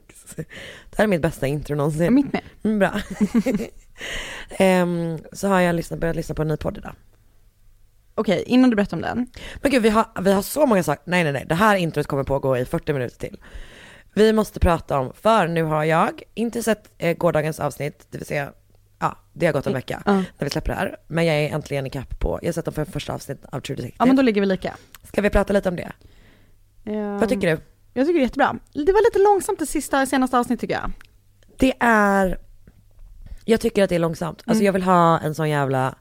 [0.90, 2.14] Det här är mitt bästa intro någonsin.
[2.14, 2.42] Mitt med.
[2.64, 3.00] Mm, bra.
[4.58, 6.92] Ehm, så har jag lyssnat, börjat lyssna på en ny podd idag.
[8.14, 9.26] Okej, innan du berättar om den.
[9.62, 12.06] Men gud vi har, vi har så många saker, nej nej nej, det här introt
[12.06, 13.40] kommer pågå i 40 minuter till.
[14.14, 18.26] Vi måste prata om, för nu har jag inte sett eh, gårdagens avsnitt, det vill
[18.26, 18.52] säga,
[18.98, 20.12] ja det har gått en vecka Ja.
[20.12, 20.96] när vi släpper det här.
[21.06, 23.60] Men jag är äntligen i kapp på, jag har sett de för första avsnitt av
[23.60, 23.96] True Detective.
[23.98, 24.76] Ja men då ligger vi lika.
[25.04, 25.92] Ska vi prata lite om det?
[26.98, 27.62] Vad tycker du?
[27.94, 28.56] Jag tycker det är jättebra.
[28.72, 30.92] Det var lite långsamt det sista, senaste avsnittet tycker jag.
[31.58, 32.38] Det är,
[33.44, 34.38] jag tycker att det är långsamt.
[34.46, 34.66] Alltså Mm.
[34.66, 35.94] jag vill ha en sån jävla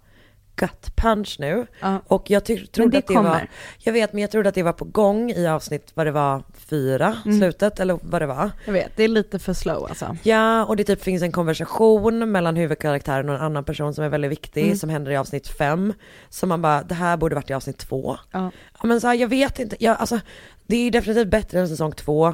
[0.59, 1.67] gut punch nu.
[1.79, 2.01] Ja.
[2.07, 3.49] Och jag ty- trodde det att det var, kommer.
[3.79, 6.43] jag vet men jag trodde att det var på gång i avsnitt vad det var,
[6.69, 7.39] fyra, Mm.
[7.39, 8.51] slutet eller vad det var.
[8.65, 10.17] Jag vet, det är lite för slow alltså.
[10.23, 14.09] Ja, och det typ finns en konversation mellan huvudkaraktären och en annan person som är
[14.09, 14.75] väldigt viktig, Mm.
[14.77, 15.93] som händer i avsnitt fem.
[16.29, 18.17] Som man bara, det här borde varit i avsnitt två.
[18.31, 18.51] Ja,
[18.83, 20.19] men så här, jag vet inte, jag, alltså,
[20.67, 22.33] det är definitivt bättre än säsong två.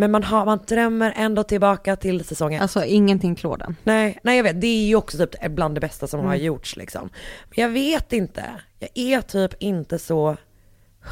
[0.00, 2.62] Men man, har, man drömmer ändå tillbaka till säsong ett.
[2.62, 3.76] Alltså ingenting klår den.
[3.84, 6.46] Nej, nej jag vet, det är ju också typ bland det bästa som har Mm.
[6.46, 7.10] gjorts liksom.
[7.44, 8.44] Men jag vet inte,
[8.78, 10.36] jag är typ inte så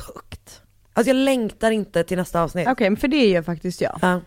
[0.07, 0.51] hooked.
[0.93, 2.69] Alltså jag längtar inte till nästa avsnitt.
[2.69, 3.99] Okej, men för det gör faktiskt jag.
[4.03, 4.21] Ja,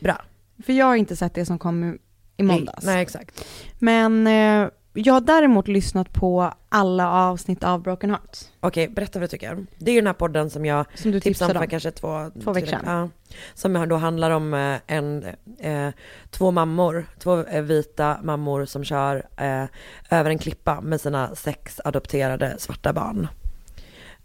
[0.00, 0.22] bra.
[0.66, 1.98] För jag har inte sett det som kom
[2.36, 2.84] i- måndags.
[2.86, 3.44] Nej, exakt.
[3.78, 8.50] Men eh, jag har däremot lyssnat på alla avsnitt av Broken Hearts.
[8.60, 9.66] Okej, berätta vad du tycker.
[9.78, 12.30] Det är ju den här podden som jag Som du tipsade om för kanske två,
[12.44, 12.80] Två veckor sedan.
[12.86, 13.08] Ja,
[13.54, 15.24] som då handlar om eh, en,
[15.58, 15.88] eh,
[16.30, 19.64] två mammor, två eh, vita mammor som kör eh,
[20.10, 23.28] över en klippa med sina sex adopterade svarta barn.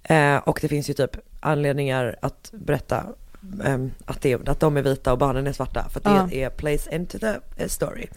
[0.03, 3.03] Eh, och det finns ju typ anledningar att berätta
[3.65, 6.27] eh, att, det, att de är vita och barnen är svarta för att Ja.
[6.29, 8.07] det är place into the story.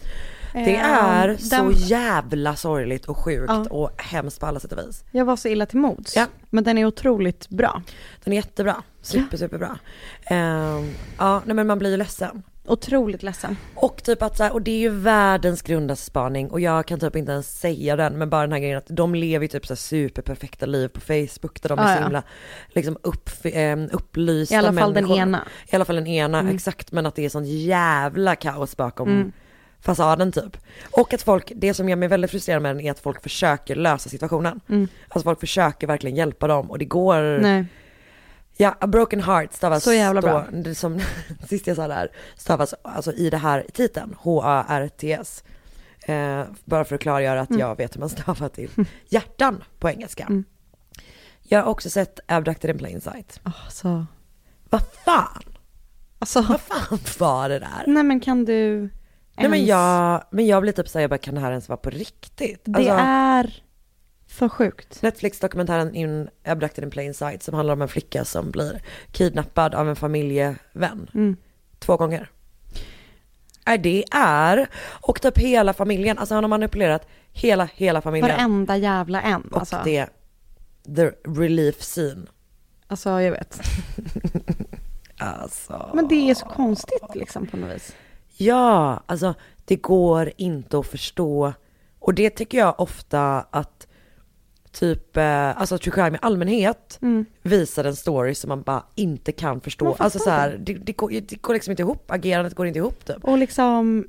[0.53, 3.65] Det Eh, är så den- jävla sorgligt och sjukt Ja.
[3.69, 5.03] och hemskt på alla sätt och vis.
[5.11, 6.15] Jag var så illa till mods.
[6.15, 6.25] Ja.
[6.49, 7.81] Men den är otroligt bra.
[8.23, 9.79] Den är jättebra, super superbra.
[10.25, 12.43] Ehm, ja, nej men man blir ju ledsen.
[12.65, 13.57] otroligt ledsen.
[13.75, 16.99] Och typ att så här, och det är ju världens grundaste spaning och jag kan
[16.99, 19.67] typ inte ens säga den men bara den här grejen att de lever ju typ
[19.67, 22.03] så superperfekta liv på Facebook där de är Ah, så ja.
[22.03, 22.23] himla
[22.69, 25.21] liksom upp, eh, upplysta I alla fall den människor.
[25.21, 25.47] ena.
[25.71, 26.55] I alla fall den ena, Mm.
[26.55, 29.31] exakt men att det är sånt jävla kaos bakom Mm.
[29.81, 30.57] Fasaden typ.
[30.91, 33.75] Och att folk, det som gör mig väldigt frustrerad med den är att folk försöker
[33.75, 34.59] lösa situationen.
[34.69, 34.87] Mm.
[35.07, 37.65] Alltså folk försöker verkligen hjälpa dem och det går Nej.
[38.57, 40.45] Ja, a broken heart stavas Så jävla då, bra.
[40.51, 40.99] det som
[41.49, 45.43] sist jag sa det här, stavas alltså i det här titeln, H-A-R-T-S.
[46.05, 47.59] Eh, bara för att klargöra att Mm.
[47.59, 48.69] jag vet hur man stavar till
[49.09, 50.23] hjärtan på engelska.
[50.23, 50.43] Mm.
[51.43, 53.39] Jag har också sett Abducted in plain sight.
[53.43, 54.05] Alltså,
[54.69, 55.43] Vad fan?
[56.19, 56.41] alltså.
[56.41, 57.83] Vad fan var det där?
[57.87, 58.89] Nej men kan du
[59.41, 61.69] Nej men ens- jag, men jag blir typ såhär, jag bara kan det här ens
[61.69, 62.61] vara på riktigt?
[62.63, 63.63] Det Alltså, är
[64.27, 65.01] för sjukt.
[65.01, 69.89] Netflix-dokumentären in Abducted in plain sight som handlar om en flicka som blir kidnappad av
[69.89, 71.07] en familjevän.
[71.13, 71.35] Mm.
[71.79, 72.29] Två gånger.
[73.67, 74.67] Nej det är,
[75.01, 78.37] och typ hela familjen, alltså han har manipulerat hela, hela familjen.
[78.37, 79.41] Varenda jävla en.
[79.41, 80.09] och Alltså, det,
[80.95, 82.25] the relief scene.
[82.87, 83.61] alltså jag vet.
[85.17, 85.91] Alltså.
[85.93, 87.95] Men det är så konstigt liksom på något vis.
[88.41, 89.33] Ja, alltså
[89.65, 91.53] det går inte att förstå.
[91.99, 93.87] Och det tycker jag ofta att
[94.71, 97.25] typ, eh, alltså true crime i allmänhet Mm.
[97.41, 99.95] visar en story som man bara inte kan förstå.
[99.99, 103.05] Alltså så här, det, det, går, det går liksom inte ihop, agerandet går inte ihop
[103.05, 103.23] typ.
[103.23, 104.05] Och liksom,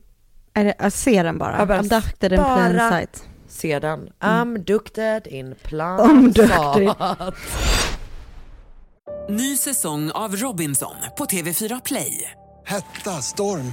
[0.54, 1.58] är det, jag ser den bara.
[1.58, 3.24] Ja, bara Abducted in plain sight.
[3.48, 4.10] Se den.
[4.18, 7.34] Abducted in plain sight.
[9.28, 12.30] Ny säsong av Robinson på TV4 Play.
[12.64, 13.72] Hetta, storm,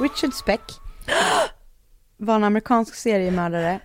[0.00, 0.60] Richard Speck
[2.16, 3.80] var en amerikansk seriemördare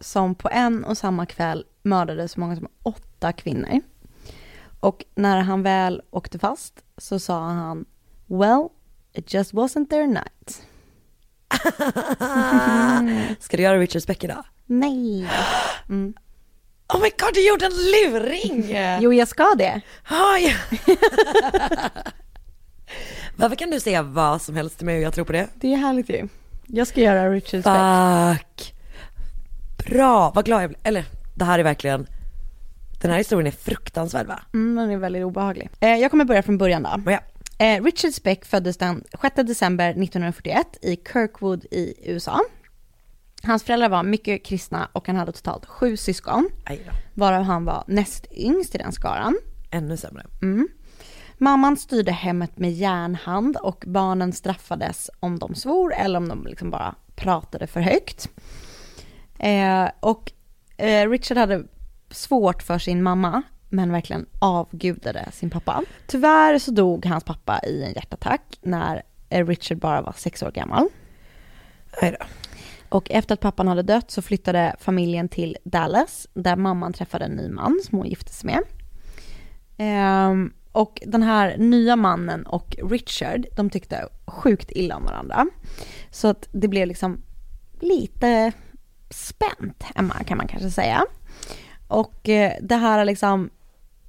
[0.00, 3.80] som på en och samma kväll mördade så många som åtta kvinnor.
[4.80, 7.84] Och när han väl åkte fast så sa han
[8.26, 8.68] Well,
[9.12, 10.62] it just wasn't their night.
[13.40, 14.44] Ska du göra Richard Speck idag?
[14.66, 15.28] Nej.
[15.88, 16.14] Mm.
[16.88, 18.76] Oh my god, du gjorde en luring!
[19.00, 19.80] Jo, jag ska det.
[20.04, 20.52] Ah, ja.
[23.36, 25.48] Varför kan du säga vad som helst till mig och jag tror på det?
[25.54, 26.28] Det är härligt ju.
[26.66, 28.38] Jag ska göra Richard Speck.
[28.38, 28.74] Fuck.
[29.86, 30.80] Bra, vad glad jag blir.
[30.82, 32.06] Eller, det här är verkligen,
[33.00, 34.40] den här historien är fruktansvärd va?
[34.54, 35.70] Mm, den är väldigt obehaglig.
[35.80, 37.12] Eh, jag kommer börja från början då.
[37.12, 37.20] Ja.
[37.58, 42.40] Eh, Richard Speck föddes den 6 december 1941 i Kirkwood i USA.
[43.42, 46.48] Hans föräldrar var mycket kristna och han hade totalt sju syskon,
[47.14, 49.38] varav han var näst yngst i den skaran.
[49.70, 50.26] Ännu sämre.
[50.42, 50.68] Mm.
[51.42, 56.70] Mamman styrde hemmet med järnhand och barnen straffades om de svor eller om de liksom
[56.70, 58.28] bara pratade för högt.
[59.38, 60.32] Eh, och
[60.76, 61.64] eh, Richard hade
[62.10, 65.82] svårt för sin mamma, men verkligen avgudade sin pappa.
[66.06, 70.50] Tyvärr så dog hans pappa i en hjärtattack när eh, Richard bara var sex år
[70.50, 70.88] gammal.
[72.00, 72.26] Aj då.
[72.88, 77.32] Och efter att pappan hade dött så flyttade familjen till Dallas där mamman träffade en
[77.32, 78.62] ny man som hon gifte sig med.
[79.78, 85.46] Ehm, och den här nya mannen och Richard, de tyckte sjukt illa om varandra.
[86.10, 87.22] Så att det blev liksom
[87.80, 88.52] lite
[89.10, 91.04] spänt hemma kan man kanske säga.
[91.88, 93.50] Och eh, det här liksom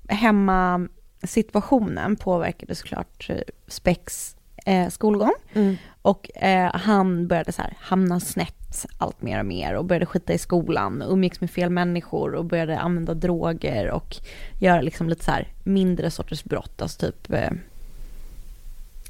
[0.08, 0.88] hemma
[1.24, 5.34] situationen påverkade såklart eh, Specks eh, skolgång.
[5.54, 5.78] Mm.
[6.04, 10.34] Och eh, han började så här hamna snett allt mer och mer och började skita
[10.34, 14.16] i skolan umgicks med fel människor och började använda droger och
[14.60, 17.50] göra liksom lite så här mindre sorters brott, alltså typ eh,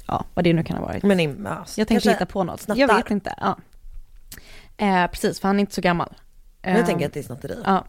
[0.06, 1.02] ja, vad det nu kan ha varit.
[1.02, 2.60] Men ja, Jag tänkte hitta på något.
[2.60, 2.80] snattar.
[2.80, 3.34] Jag vet inte.
[3.40, 3.58] Ja.
[4.76, 6.14] Eh, precis, för han är inte så gammal.
[6.62, 7.58] Men jag Eh, tänker att det är snatteri.
[7.64, 7.84] Ja.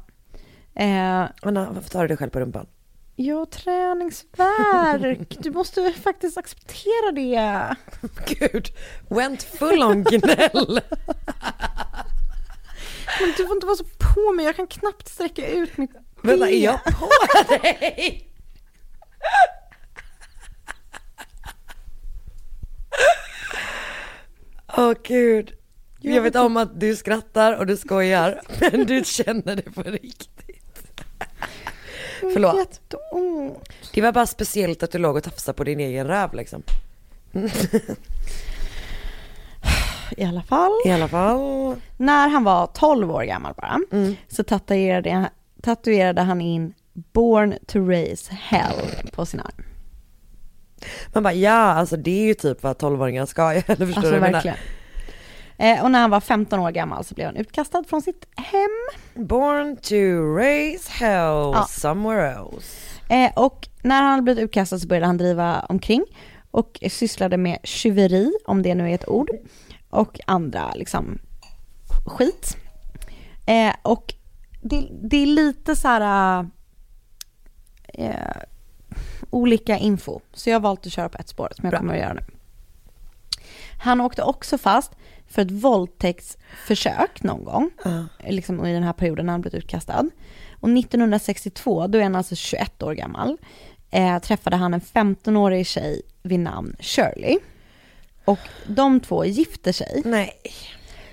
[0.75, 2.65] Eh, Men varför tar du dig själv på rumpan?
[3.15, 5.37] Jo, träningsvärk.
[5.39, 7.75] Du måste faktiskt acceptera det.
[8.39, 8.67] Gud,
[9.09, 10.81] went full on gnäll.
[13.19, 16.45] Men du får inte vara så på mig, jag kan knappt sträcka ut mitt Vänta,
[16.47, 16.61] är ben.
[16.61, 17.09] jag på
[17.49, 18.31] dig?
[24.77, 25.51] Åh gud.
[26.01, 30.29] Jag vet om att du skrattar och du skojar, men du känner det på riktigt.
[32.33, 32.55] Förlåt.
[32.55, 33.69] Jätteont.
[33.93, 36.63] Det var bara speciellt att du låg och tafsade på din egen röv liksom.
[40.17, 40.71] I alla fall.
[40.85, 41.75] I alla fall.
[41.97, 43.79] När han var 12 år gammal bara,
[44.27, 45.29] så tatuerade,
[45.61, 48.75] tatuerade han in Born to raise hell
[49.11, 49.63] på sin arm.
[51.13, 54.21] Man bara ja, alltså det är ju typ vad 12-åringar ska göra, Alltså du jag
[54.21, 54.55] menar?
[55.57, 59.25] Eh, och när han var 15 år gammal så blev han utkastad från sitt hem.
[59.27, 63.01] Born to raise hell somewhere else.
[63.09, 66.05] Eh, och när han hade blivit utkastad så började han driva omkring
[66.51, 69.29] och sysslade med tjuveri, om det nu är ett ord,
[69.89, 71.19] och andra liksom
[72.05, 72.57] skit.
[73.45, 74.13] Eh, och
[74.61, 76.45] det, det är lite så här
[77.87, 78.41] eh,
[79.29, 81.79] olika info, så jag har valt att köra på ett spår som jag Bra.
[81.79, 82.21] kommer att göra nu.
[83.79, 84.91] Han åkte också fast
[85.27, 87.69] för ett våldtäktsförsök någon gång,
[88.27, 90.09] liksom i den här perioden när han blivit utkastad.
[90.59, 93.37] Och 1962, då är han alltså 21 år gammal,
[93.91, 97.37] eh, träffade han en 15-årig tjej vid namn Shirley.
[98.25, 100.01] Och de två gifter sig.
[100.05, 100.41] Nej.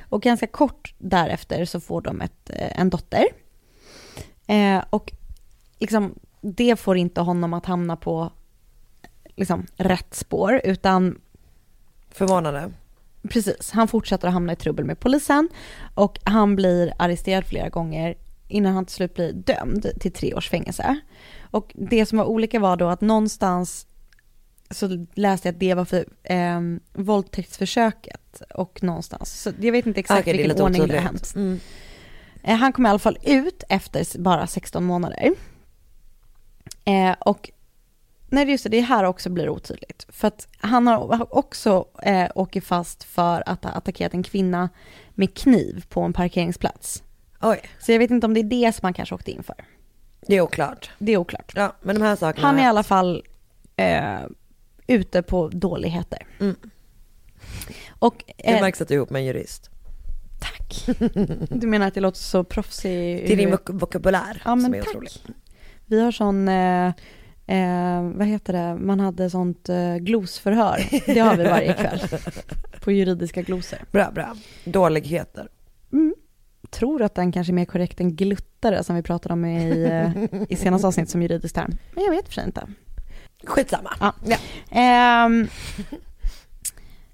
[0.09, 3.25] Och ganska kort därefter så får de ett, eh, en dotter.
[4.47, 5.13] Eh, och
[5.79, 8.33] liksom, det får inte honom att hamna på
[9.37, 11.21] liksom, rätt spår, utan
[12.11, 12.73] Förvånande.
[13.29, 15.49] Precis, han fortsätter att hamna i trubbel med polisen
[15.95, 18.15] och han blir arresterad flera gånger
[18.49, 21.01] innan han till slut blir dömd till tre års fängelse.
[21.41, 23.87] Och det som var olika var då att någonstans
[24.71, 26.61] så läste jag att det var för eh,
[26.93, 31.33] våldtäktsförsöket och någonstans, så jag vet inte exakt det är vilken ordning det har hänt.
[31.37, 31.61] Mm.
[32.43, 35.35] Eh, han kom i alla fall ut efter bara 16 månader.
[36.85, 37.51] Eh, och
[38.33, 40.07] nej just det, det här också blir otydligt.
[40.09, 44.69] För att han har också eh, åkt fast för att ha attackerat en kvinna
[45.15, 47.03] med kniv på en parkeringsplats.
[47.41, 47.61] Oj.
[47.81, 49.55] Så jag vet inte om det är det som han kanske åkte in för.
[50.27, 50.91] Det är oklart.
[50.99, 51.53] Det är oklart.
[51.55, 52.47] Ja, men de här sakerna.
[52.47, 53.23] Han är i alla fall
[53.77, 54.21] eh,
[54.87, 56.27] ute på dåligheter.
[56.41, 56.57] Mm.
[57.91, 59.71] Och, Det eh, märks att du är ihop med en jurist.
[60.41, 60.87] Tack.
[61.51, 63.27] Du menar att jag låter så proffsig?
[63.27, 64.89] Till din vok- vokabulär Ja, men tack.
[64.89, 65.11] otrolig.
[65.87, 66.93] Vi har sån, eh,
[67.47, 70.89] eh, vad heter det, man hade sånt eh, glosförhör.
[71.07, 72.01] Det har vi varje kväll.
[72.81, 73.79] På juridiska glosor.
[73.91, 74.37] Bra, bra.
[74.65, 75.49] Dåligheter.
[75.93, 76.15] Mm.
[76.71, 80.41] Tror att den kanske är mer korrekt än gluttare som vi pratade om i, eh,
[80.49, 81.77] i senaste avsnitt som juridisk term.
[81.95, 82.67] Men jag vet för sig inte.
[83.45, 83.91] Skitsamma.
[84.01, 84.37] Ja.
[84.71, 85.49] Ehm,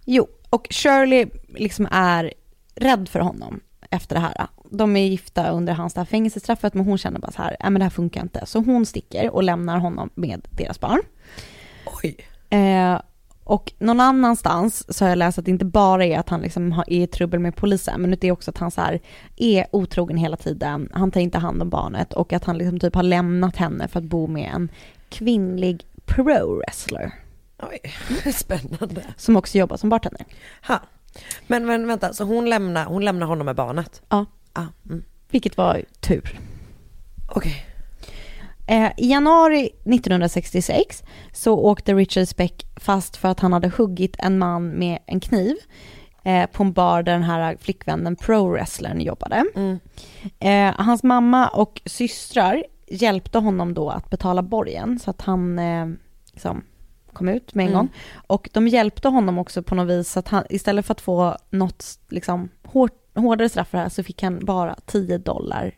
[0.05, 2.33] jo, och Shirley liksom är
[2.75, 3.61] rädd för honom
[3.91, 4.47] efter det här.
[4.71, 7.71] De är gifta under hans det här fängelsestraffet men hon känner bara så här, nej
[7.71, 8.47] men det här funkar inte.
[8.47, 11.01] Så hon sticker och lämnar honom med deras barn.
[12.03, 12.17] Oj.
[12.51, 13.01] Eh,
[13.45, 16.73] och någon annanstans så har jag läst att det inte bara är att han liksom
[16.73, 19.01] har, är i trubbel med polisen, men det är också att han så här
[19.37, 22.95] är otrogen hela tiden, han tar inte hand om barnet och att han liksom typ
[22.95, 24.69] har lämnat henne för att bo med en
[25.09, 27.11] kvinnlig pro-wrestler.
[27.63, 27.81] Oj,
[28.33, 29.05] spännande.
[29.17, 30.25] Som också jobbar som bartender.
[30.67, 30.81] Ha.
[31.47, 34.03] Men, men vänta, så hon lämnar, hon lämnar honom med barnet?
[34.09, 34.27] Ja.
[34.59, 35.05] Ah, mm.
[35.31, 36.39] Vilket var tur.
[37.29, 37.65] Okej.
[38.67, 44.39] Eh, I januari 1966 så åkte Richard Speck fast för att han hade huggit en
[44.39, 45.57] man med en kniv
[46.25, 49.45] eh, på en bar där den här flickvännen pro-wrestlern jobbade.
[50.39, 55.87] Eh, hans mamma och systrar hjälpte honom då att betala borgen så att han eh,
[56.33, 56.65] liksom
[57.13, 57.79] kom ut med en Mm.
[57.79, 57.89] gång.
[58.27, 61.37] Och de hjälpte honom också på något vis så att han istället för att få
[61.51, 65.75] något liksom hårt, hårdare straff för det här så fick han bara 10 dollar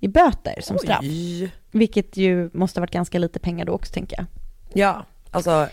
[0.00, 1.00] i böter som straff.
[1.02, 1.50] Oj.
[1.70, 4.26] Vilket ju måste ha varit ganska lite pengar då också tänker jag.
[4.72, 5.68] Ja, alltså.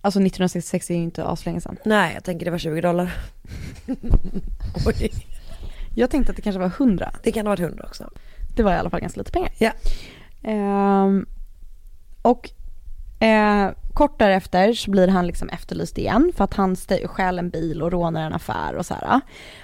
[0.00, 1.76] Alltså 1966 är ju inte aslänge sedan.
[1.84, 3.14] Nej, jag tänker det var 20 dollar.
[4.86, 5.10] Oj.
[5.94, 7.14] Jag tänkte att det kanske var 100.
[7.22, 8.10] Det kan ha varit 100 också.
[8.56, 9.52] Det var i alla fall ganska lite pengar.
[9.58, 9.72] Ja.
[10.42, 11.26] Ehm,
[12.22, 12.50] och
[13.20, 17.82] eh, kort därefter så blir han liksom efterlyst igen för att han stjäl en bil
[17.82, 19.20] och rånar en affär och så här.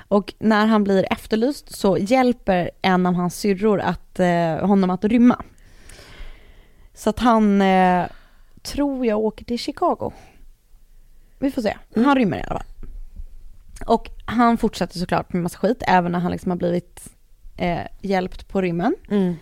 [0.09, 5.05] Och när han blir efterlyst så hjälper en av hans syrror att, eh, honom att
[5.05, 5.43] rymma.
[6.95, 8.07] Så att han, eh,
[8.63, 10.13] tror jag, åker till Chicago.
[11.39, 11.77] Vi får se.
[11.95, 12.69] Han rymmer i alla fall.
[13.87, 17.09] Och han fortsätter såklart med massa skit, även när han liksom har blivit
[17.57, 18.95] eh, hjälpt på rymmen.
[19.11, 19.35] Mm.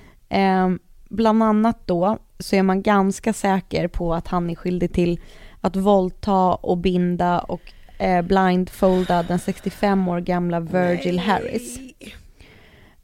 [1.10, 5.20] Bland annat då så är man ganska säker på att han är skyldig till
[5.60, 11.78] att våldta och binda och eh, blindfolda den 65 år gamla Virgil Harris.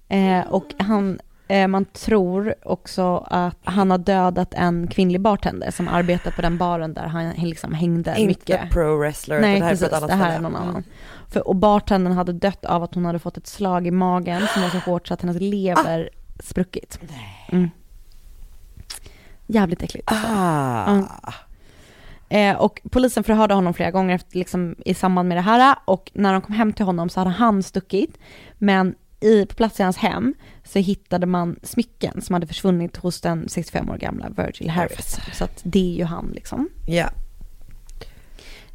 [0.09, 5.88] Eh, och han, eh, man tror också att han har dödat en kvinnlig bartender som
[5.88, 8.71] arbetar på den baren där han liksom hängde Inte mycket.
[8.71, 10.85] pro wrestler, Nej, det här är precis, på ett annat det här är någon annan.
[11.29, 14.62] För, och bartendern hade dött av att hon hade fått ett slag i magen som
[14.62, 17.01] var så hårt så att hennes lever spruckit.
[17.49, 17.71] Mm.
[19.46, 20.09] Jävligt äckligt.
[20.12, 20.96] Ah.
[20.96, 21.32] Ja.
[22.28, 26.11] Eh, och polisen förhörde honom flera gånger efter, liksom, i samband med det här och
[26.14, 28.18] när de kom hem till honom så hade han stuckit.
[28.59, 33.20] Men i, på plats i hans hem så hittade man smycken som hade försvunnit hos
[33.20, 35.18] den 65 år gamla Virgil Harris.
[35.32, 36.68] Så att det är ju han liksom.
[36.87, 37.11] Ja.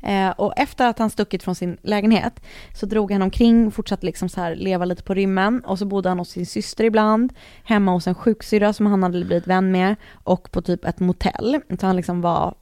[0.03, 2.41] Eh, och efter att han stuckit från sin lägenhet
[2.73, 6.09] så drog han omkring, fortsatte liksom så här leva lite på rymmen och så bodde
[6.09, 7.33] han hos sin syster ibland,
[7.63, 11.61] hemma hos en sjuksyrra som han hade blivit vän med och på typ ett motell.
[11.79, 12.53] Så han liksom var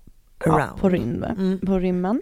[0.46, 1.60] ja, på, rym, Mm.
[1.66, 2.22] på rymmen.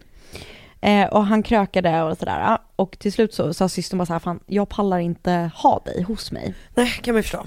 [0.82, 2.58] Eh, och han krökade och sådär.
[2.76, 6.02] Och till slut så sa systern bara så här, fan jag pallar inte ha dig
[6.02, 6.54] hos mig.
[6.76, 7.44] Nej, kan man ju förstå.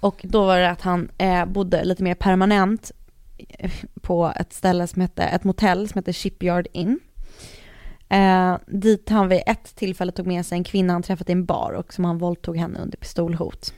[0.00, 2.92] Och då var det att han eh, bodde lite mer permanent
[4.00, 7.00] på ett ställe som hette, ett motell som heter Shipyard Inn.
[8.08, 11.44] Eh, dit han vid ett tillfälle tog med sig en kvinna han träffat i en
[11.44, 13.74] bar och som han våldtog henne under pistolhot.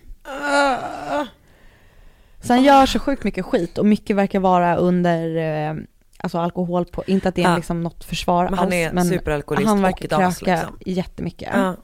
[2.40, 5.74] Så han gör så sjukt mycket skit och mycket verkar vara under eh,
[6.18, 7.56] alltså alkohol på, inte att det är Ja.
[7.56, 10.78] liksom något försvar Men han alls, är men superalkoholist han verkar kröka liksom.
[10.86, 11.48] jättemycket.
[11.52, 11.76] Ja.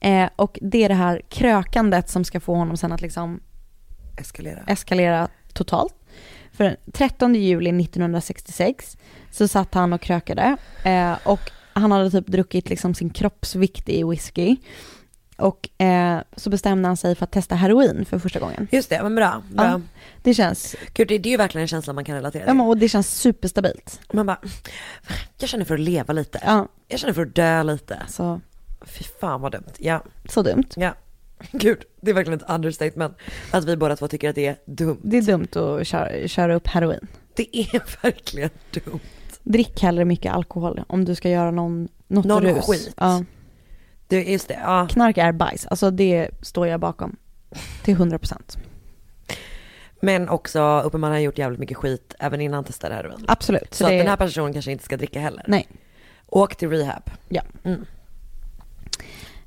[0.00, 3.40] Eh, och det är det här krökandet som ska få honom sen att liksom
[4.16, 4.62] Eskalera.
[4.66, 5.94] eskalera totalt.
[6.56, 8.96] För den 13 juli 1966
[9.30, 11.40] så satt han och krökade eh, och
[11.72, 14.56] han hade typ druckit liksom sin kroppsvikt i whisky.
[15.36, 18.68] Och eh, så bestämde han sig för att testa heroin för första gången.
[18.72, 19.42] Just det, men bra.
[19.50, 19.64] bra.
[19.64, 19.80] Ja,
[20.22, 22.56] det känns, Gud, det, är ju verkligen en känsla man kan relatera ja, till.
[22.56, 24.00] men- och det känns superstabilt.
[24.12, 24.38] Man bara,
[25.38, 26.40] jag känner för att leva lite.
[26.44, 28.02] Ja, Jag känner för att dö lite.
[28.08, 28.40] så,
[28.86, 29.72] Fy fan vad dumt.
[29.78, 30.64] Ja, så dumt.
[30.76, 30.94] ja.
[31.52, 33.16] Gud, det är verkligen ett understatement.
[33.50, 35.00] Att vi båda två tycker att det är dumt.
[35.02, 37.06] Det är dumt att köra, köra upp heroin.
[37.34, 39.00] Det är verkligen dumt.
[39.42, 42.66] Drick hellre mycket alkohol om du ska göra någon, något Någon rus.
[42.66, 42.94] skit.
[42.96, 43.24] Ja.
[44.08, 44.88] Det, just det, ja.
[44.90, 47.16] Knark är bajs, alltså det står jag bakom.
[47.84, 48.56] Till 100 procent.
[50.00, 53.24] Men också uppenbarligen har gjort jävligt mycket skit även innan han testade heroin.
[53.28, 53.74] Absolut.
[53.74, 55.44] Så, det- att den här personen kanske inte ska dricka heller.
[55.48, 55.68] Nej.
[56.26, 57.10] Åk till rehab.
[57.28, 57.42] Ja.
[57.64, 57.84] Mm.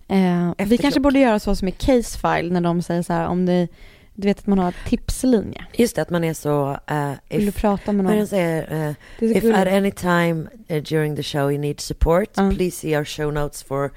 [0.09, 3.27] Eh, vi kanske borde göra så som i case file när de säger så här
[3.27, 3.67] om det,
[4.13, 5.65] du vet att man har tipslinje.
[5.73, 6.71] Just det, att man är så...
[6.91, 8.27] Uh, Vill du if, prata med någon?
[8.27, 8.87] säger?
[8.87, 9.57] Uh, så if gulligt.
[9.59, 12.51] at any time uh, during the show you need support, Ja.
[12.51, 13.91] please see our show notes for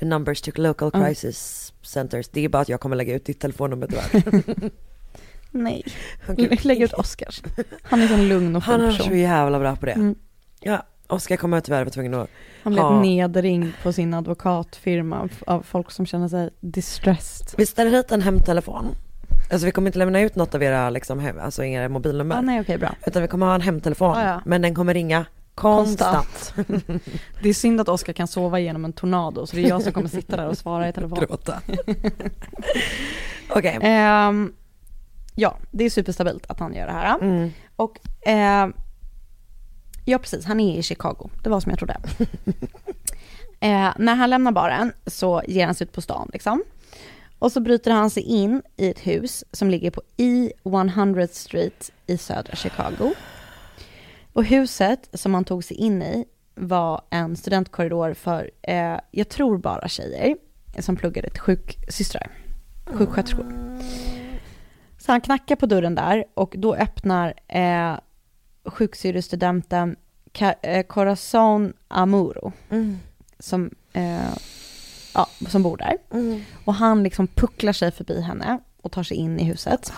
[0.00, 2.28] numbers to local crisis centers.
[2.28, 4.70] Det är bara att jag kommer lägga ut ditt telefonnummer tyvärr.
[5.50, 5.84] Nej,
[6.28, 6.58] Okej.
[6.62, 7.42] lägg ut Oscars.
[7.82, 9.92] Han är så lugn och Han fin är så jävla bra på det.
[9.92, 10.14] Mm.
[10.60, 12.28] Ja, Oskar kommer tyvärr vara tvungen att
[12.62, 13.00] Han blev ha...
[13.00, 17.46] nedringd på sin advokatfirma av- folk som känner sig distressed.
[17.56, 18.94] Vi ställer hit en hemtelefon.
[19.50, 22.36] Alltså vi kommer inte lämna ut något av era, liksom, hem, alltså era mobilnummer.
[22.36, 22.94] Ah, nej, okej, bra.
[23.06, 24.18] Utan vi kommer ha en hemtelefon.
[24.18, 24.40] Ja, ja.
[24.44, 26.54] Men den kommer ringa konstant.
[27.42, 29.92] Det är synd att Oskar kan sova genom en tornado, så det är jag som
[29.92, 31.18] kommer sitta där och svara i telefon.
[31.28, 31.60] Gråta.
[33.50, 33.78] Okej.
[33.82, 34.52] Ehm,
[35.34, 37.18] ja, det är superstabilt att han gör det här.
[37.20, 37.50] Mm.
[37.76, 38.68] Och eh,
[40.08, 41.30] ja, precis, han är i Chicago.
[41.42, 41.96] Det var som jag trodde.
[43.60, 46.62] eh, när han lämnar baren så ger han sig ut på stan liksom.
[47.38, 52.18] Och så bryter han sig in i ett hus som ligger på E100 Street i
[52.18, 53.14] södra Chicago.
[54.32, 59.58] Och huset som han tog sig in i var en studentkorridor för, eh, jag tror
[59.58, 60.36] bara tjejer,
[60.78, 62.30] som pluggade till sjuksystrar,
[62.86, 63.46] sjuksköterskor.
[64.98, 67.98] Så han knackar på dörren där och då öppnar eh,
[68.64, 69.96] sjuksyrrestudenten
[70.32, 72.98] Ka- eh, Corazon Amuro Mm.
[73.38, 74.34] som, eh,
[75.14, 75.96] ja, som bor där.
[76.12, 76.40] Mm.
[76.64, 79.92] Och han liksom pucklar sig förbi henne och tar sig in i huset.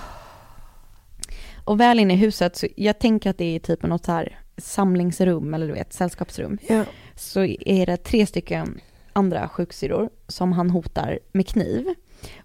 [1.64, 4.38] Och väl inne i huset, så jag tänker att det är typ något så här
[4.56, 6.58] samlingsrum eller du vet sällskapsrum.
[6.68, 6.84] Ja.
[7.16, 8.80] Så är det tre stycken
[9.12, 11.86] andra sjuksyrror som han hotar med kniv.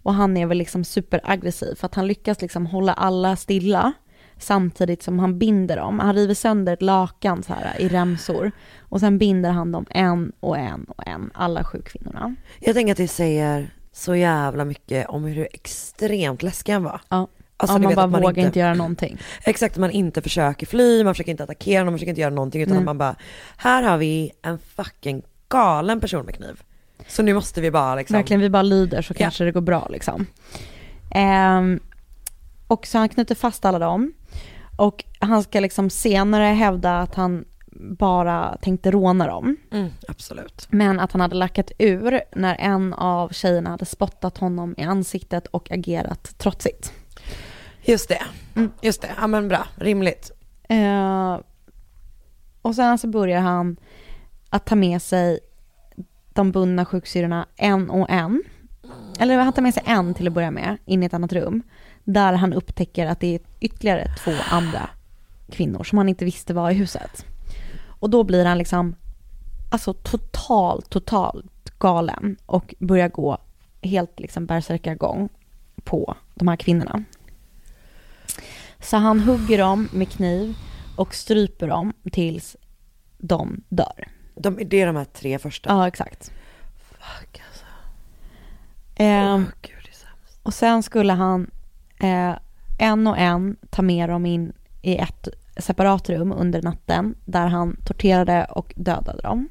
[0.04, 3.94] Och han är väl liksom superaggressiv för att han lyckas liksom hålla alla stilla
[4.40, 6.00] samtidigt som han binder dem.
[6.00, 10.32] Han river sönder ett lakan så här i remsor och sen binder han dem en
[10.40, 12.36] och en och en, alla sju kvinnorna.
[12.60, 17.02] Jag tänker att det säger så jävla mycket om hur extremt läskig han var.
[17.10, 17.28] Ja.
[17.58, 18.60] Alltså, ja, man bara man vågar inte- inte...
[18.60, 19.18] göra någonting.
[19.44, 22.62] Exakt, man inte försöker fly, man försöker inte attackera någon, man försöker inte göra någonting
[22.62, 23.16] utan att man bara,
[23.58, 26.62] här har vi en fucking galen person med kniv.
[27.08, 29.18] Så nu måste vi bara liksom, Verkligen, vi bara lyder så Ja.
[29.18, 30.26] kanske det går bra liksom.
[31.12, 31.80] Ehm,
[32.68, 34.14] och så han knyter fast alla dem.
[34.78, 37.46] Och han ska liksom senare hävda att han
[37.80, 39.58] bara tänkte råna dem.
[39.72, 40.68] Mm, absolut.
[40.70, 45.48] Men att han hade lackat ur när en av tjejerna hade spottat honom i ansiktet
[45.48, 46.94] och agerat trotsigt.
[47.82, 48.22] Just det,
[48.82, 49.10] just det.
[49.20, 50.32] Ja men bra, rimligt.
[50.70, 51.40] Eh,
[52.62, 53.78] och sen så börjar han
[54.50, 55.40] att ta med sig
[56.34, 58.44] de bundna sjuksyrrorna en och en.
[59.20, 61.64] Eller han tar med sig en till att börja med, in i ett annat rum.
[62.06, 64.90] Där han upptäcker att det är ytterligare två andra
[65.52, 67.26] kvinnor som han inte visste var i huset.
[68.00, 68.96] Och då blir han liksom,
[69.72, 73.38] alltså totalt, totalt galen och börjar gå
[73.82, 75.30] helt liksom bärsärkagång
[75.84, 77.04] på de här kvinnorna.
[78.80, 80.56] Så han hugger dem med kniv
[80.96, 82.56] och stryper dem tills
[83.18, 84.08] de dör.
[84.36, 85.70] De, det är de här tre första.
[85.70, 86.32] Ja, exakt.
[86.90, 87.66] Fuck alltså.
[88.96, 89.46] Ehm,
[90.44, 91.52] och sen skulle han
[92.00, 92.36] eh,
[92.80, 95.28] en och en ta med dem in i ett
[95.58, 99.50] separat rum under natten där han torterade och dödade dem.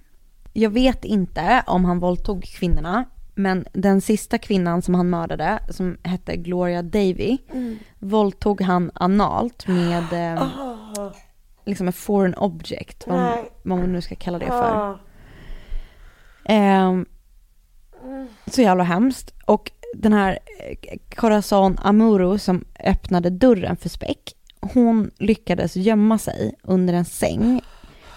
[0.52, 5.96] Jag vet inte om han våldtog kvinnorna, men den sista kvinnan som han mördade, som
[6.02, 7.78] hette Gloria Davy, Mm.
[7.98, 10.48] våldtog han analt med eh,
[11.64, 13.50] liksom en foreign object, vad, Nej.
[13.62, 14.98] vad man nu ska kalla det för.
[16.44, 17.06] Ehm,
[18.46, 19.34] så jävla hemskt.
[19.46, 26.54] Och den här eh, Corazon Amuro som öppnade dörren för Speck, hon lyckades gömma sig
[26.62, 27.60] under en säng.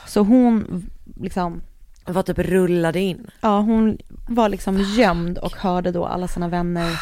[0.08, 1.62] Så hon liksom...
[2.06, 3.28] Var typ rullade in.
[3.42, 3.98] Ja, hon
[4.28, 7.00] var liksom gömd och hörde då alla sina vänner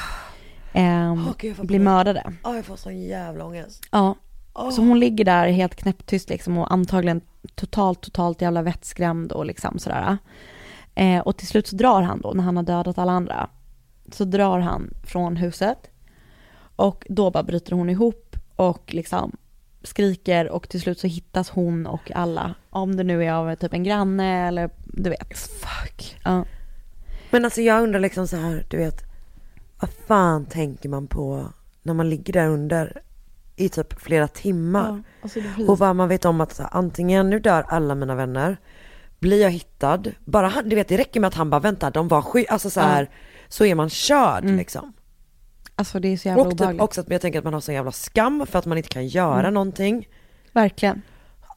[0.74, 2.34] ehm, Åh, gud, bli mördade.
[2.44, 3.88] Ja, jag får sån jävla ångest.
[3.92, 4.16] Ja.
[4.54, 4.72] Åh.
[4.72, 7.22] Så hon ligger där helt knäpptyst liksom och antagligen
[7.56, 10.18] totalt, totalt jävla vettskrämd och liksom sådär.
[10.96, 13.50] Eh, och till slut så drar han då, när han har dödat alla andra,
[14.16, 15.78] så drar han från huset.
[16.76, 19.38] Och då bara bryter hon ihop och liksom
[19.84, 22.54] skriker och till slut så hittas hon och alla.
[22.70, 25.38] Om det nu är av typ en granne eller du vet.
[25.38, 26.18] Fuck.
[26.24, 26.46] Ja.
[27.32, 29.02] Men alltså jag undrar liksom så här, du vet,
[29.80, 31.48] vad fan tänker man på
[31.84, 33.02] när man ligger där under
[33.56, 35.04] i typ flera timmar?
[35.22, 37.96] alltså det blir- och bara man vet om att så här, antingen nu dör alla
[37.96, 38.58] mina vänner,
[39.20, 42.08] blir jag hittad, bara han, du vet det räcker med att han bara vänta, de
[42.08, 43.10] var sky, alltså så här,
[43.48, 44.58] så är man körd Mm.
[44.58, 44.94] liksom.
[45.76, 46.82] Alltså det är så jävla Och typ obehagligt.
[46.82, 49.08] också att jag tänker att man har sån jävla skam för att man inte kan
[49.08, 49.54] göra Mm.
[49.54, 50.08] någonting.
[50.52, 51.02] Verkligen.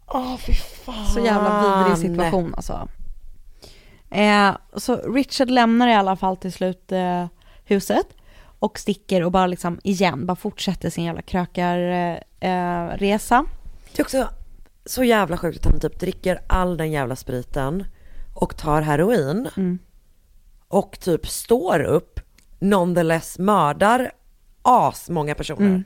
[0.07, 1.07] Åh fy fan.
[1.07, 2.89] Så jävla vidrig situation alltså.
[4.11, 7.27] Eh, så Richard lämnar i alla fall till slut eh,
[7.65, 8.07] huset
[8.59, 12.25] och sticker och bara liksom igen, bara fortsätter sin jävla krökarresa.
[12.41, 13.45] Eh, resa.
[13.93, 14.29] Det är också
[14.87, 17.85] så jävla sjukt att han typ dricker all den jävla spriten
[18.35, 19.49] och tar heroin.
[19.57, 19.79] Mm.
[20.69, 22.21] Och typ står upp,
[22.59, 24.13] nonetheless mördar
[24.63, 25.67] as många personer.
[25.67, 25.85] Mm.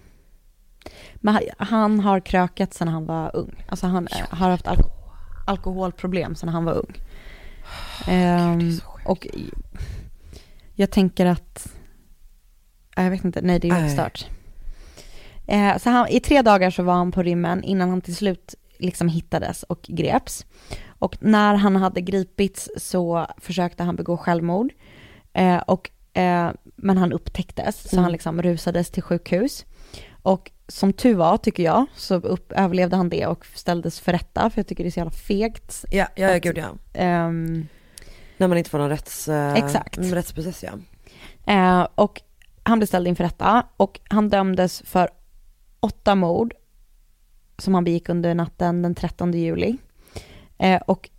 [1.15, 3.65] Men han- han har krökat sedan han var ung.
[3.69, 4.91] Alltså han eh, har haft alko-
[5.47, 6.95] alkoholproblem sedan han var ung.
[8.07, 9.51] Ehm, och i-
[10.75, 11.73] jag tänker att,
[12.97, 14.27] ja, jag vet inte, nej det är ju stört.
[15.47, 18.55] Eh, så han, i tre dagar så var han på rymmen innan han till slut
[18.79, 20.47] liksom hittades och greps.
[21.03, 24.73] Och när han hade gripits så försökte han begå självmord.
[25.33, 28.03] Eh, och, eh, men han upptäcktes, så Mm.
[28.03, 29.65] han liksom rusades till sjukhus.
[30.23, 34.51] Och som tur var, tycker jag, så upp, överlevde han det och ställdes för rätta,
[34.51, 35.85] för jag tycker det är så jävla fegt.
[35.91, 36.69] Ja, ja, ja gud ja.
[36.93, 37.67] ehm,
[38.37, 39.97] När man inte får någon rätts, eh, Exakt.
[39.99, 40.73] mm, rättsprocess ja.
[41.53, 42.21] Eh, och
[42.63, 45.09] han blev ställd inför rätta och han dömdes för
[45.81, 46.55] åtta mord
[47.59, 49.77] som han begick under natten den 13 juli.
[50.59, 51.11] Eh, och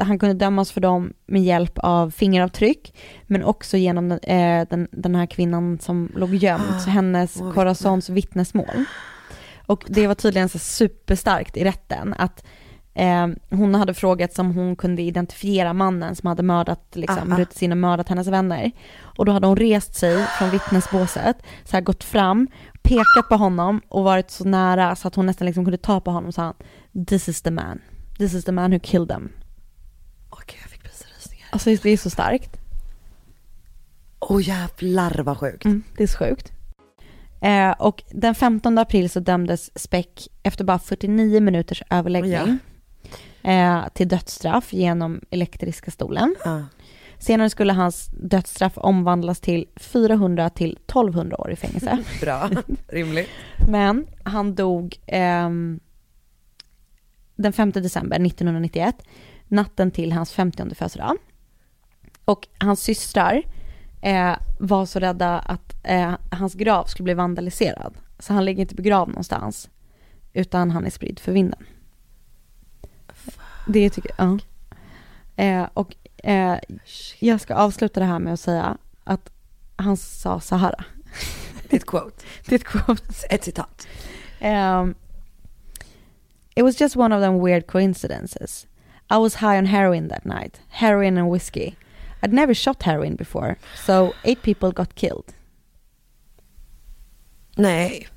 [0.00, 2.94] han kunde dömas för dem med hjälp av fingeravtryck,
[3.26, 7.52] men också genom den, eh, den, den här kvinnan som låg gömd, så hennes Åh,
[7.52, 8.84] Corazons vittnesmål.
[9.66, 12.44] Och det var tydligen så superstarkt i rätten att
[12.94, 17.36] eh, hon hade frågat om hon kunde identifiera mannen som hade mördat, liksom, Ah, ah.
[17.36, 18.70] brutit in och mördat hennes vänner.
[19.18, 22.48] Och då hade hon rest sig från vittnesbåset, så här gått fram,
[22.82, 26.10] pekat på honom och varit så nära så att hon nästan liksom kunde ta på
[26.10, 26.54] honom och sa
[27.08, 27.80] This is the man.
[28.22, 29.32] This is the man who killed them.
[30.30, 31.46] Okej, jag fick prisrysningar.
[31.52, 32.56] Alltså det är så starkt.
[34.20, 35.64] Åh jävlar vad sjukt.
[35.64, 36.52] Mm, det är så sjukt.
[37.40, 42.58] Eh, och den 15 april så dömdes Speck efter bara 49 minuters överläggning
[43.42, 46.34] eh, till dödsstraff genom elektriska stolen.
[46.44, 46.64] Ja.
[47.18, 51.98] Senare skulle hans dödsstraff omvandlas till 400 till 1200 år i fängelse.
[52.20, 52.50] Bra,
[52.88, 53.28] rimligt.
[53.68, 55.80] Men han dog ehm,
[57.36, 59.02] den 5 december 1991,
[59.48, 61.16] natten till hans 50 födelsedag.
[62.24, 63.42] Och hans systrar
[64.02, 67.94] eh, var så rädda att eh, hans grav skulle bli vandaliserad.
[68.18, 69.70] Så han ligger inte begravd någonstans,
[70.32, 71.64] utan han är spridd för vinden.
[73.68, 74.40] Det tycker jag.
[75.36, 75.44] Ja.
[75.44, 76.58] Eh, och eh,
[77.18, 79.30] jag ska avsluta det här med att säga att
[79.76, 80.74] han sa så här.
[81.68, 82.24] Det är ett quote.
[82.46, 83.02] Det är ett quote.
[83.30, 83.86] Ett citat.
[86.56, 88.66] It was just one of them weird coincidences.
[89.10, 91.76] I was high on heroin that night, heroin and whiskey.
[92.22, 95.32] I'd never shot heroin before, so eight people got killed.
[97.56, 98.08] Nej.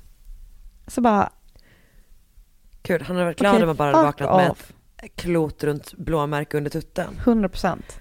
[0.86, 1.30] Så bara,
[2.82, 4.72] Gud, han hade varit glad Okej, om man bara hade vaknat med off.
[5.02, 7.16] ett klot runt blåmärke under tutten.
[7.20, 8.00] 100 procent.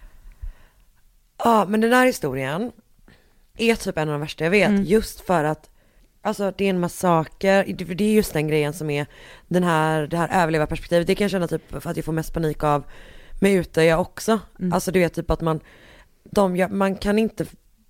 [1.44, 2.72] Ja, men den här historien
[3.58, 4.70] är typ en av de värsta jag vet.
[4.70, 4.84] Mm.
[4.84, 5.70] Just för att,
[6.26, 7.66] alltså det är en massaker,
[7.96, 9.06] det- är just den grejen som är
[9.48, 11.08] den här, det här överlevarperspektivet.
[11.08, 12.84] Det kan jag känna typ att jag får mest panik av
[13.42, 14.40] med Utöja också.
[14.60, 14.74] Mm.
[14.74, 15.60] Alltså du vet typ att man,
[16.32, 17.46] de, man kan inte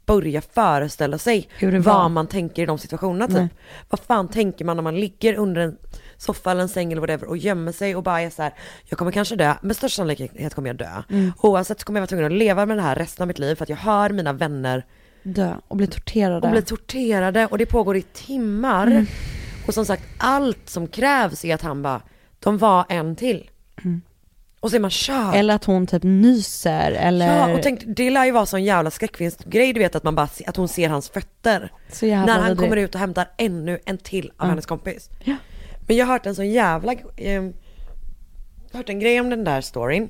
[0.05, 1.49] börja föreställa sig
[1.85, 3.35] vad man tänker i de situationerna typ.
[3.37, 3.49] Nej.
[3.89, 5.77] Vad fan tänker man när man ligger under en
[6.17, 8.53] soffa eller en säng eller whatever och gömmer sig och bara är så här,
[8.85, 11.03] jag kommer kanske dö, med största sannolikhet kommer jag dö.
[11.09, 11.31] Mm.
[11.37, 13.55] Oavsett så kommer jag vara tvungen att leva med det här resten av mitt liv
[13.55, 14.85] för att jag hör mina vänner
[15.27, 16.47] Dö och bli torterade.
[16.47, 18.87] och bli torterade och det pågår i timmar.
[18.87, 19.05] Mm.
[19.67, 22.01] Och som sagt, allt som krävs är att han bara,
[22.39, 23.49] de var en till.
[23.83, 24.01] Mm.
[24.59, 25.35] Och så är man körd.
[25.35, 27.37] Eller att hon typ nyser eller...
[27.49, 30.29] Ja, och tänk, det lär ju vara sån jävla skräckfilmsgrej du vet att man bara,
[30.47, 31.71] att hon ser hans fötter.
[31.91, 32.61] Så jävla när han vidrigt.
[32.61, 34.45] kommer ut och hämtar ännu en till av Ja.
[34.49, 35.09] hennes kompis.
[35.23, 35.35] Ja.
[35.87, 36.99] Men jag har hört en sån jävla, eh,
[37.33, 37.41] jag
[38.71, 40.09] har hört en grej om den där storyn.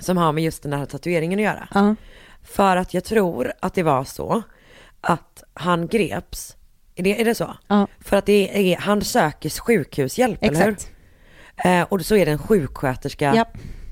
[0.00, 1.68] Som har med just den här tatueringen att göra.
[1.74, 1.94] Ja.
[2.42, 4.42] För att jag tror att det var så
[5.00, 6.56] att han greps,
[6.94, 7.56] är det, är det så?
[7.68, 7.86] Ja.
[8.00, 10.68] För att det är, han söker sjukhushjälp, eller hur?
[10.72, 10.90] Exakt.
[11.64, 13.48] Eh, och så är det en sjuksköterska Japp.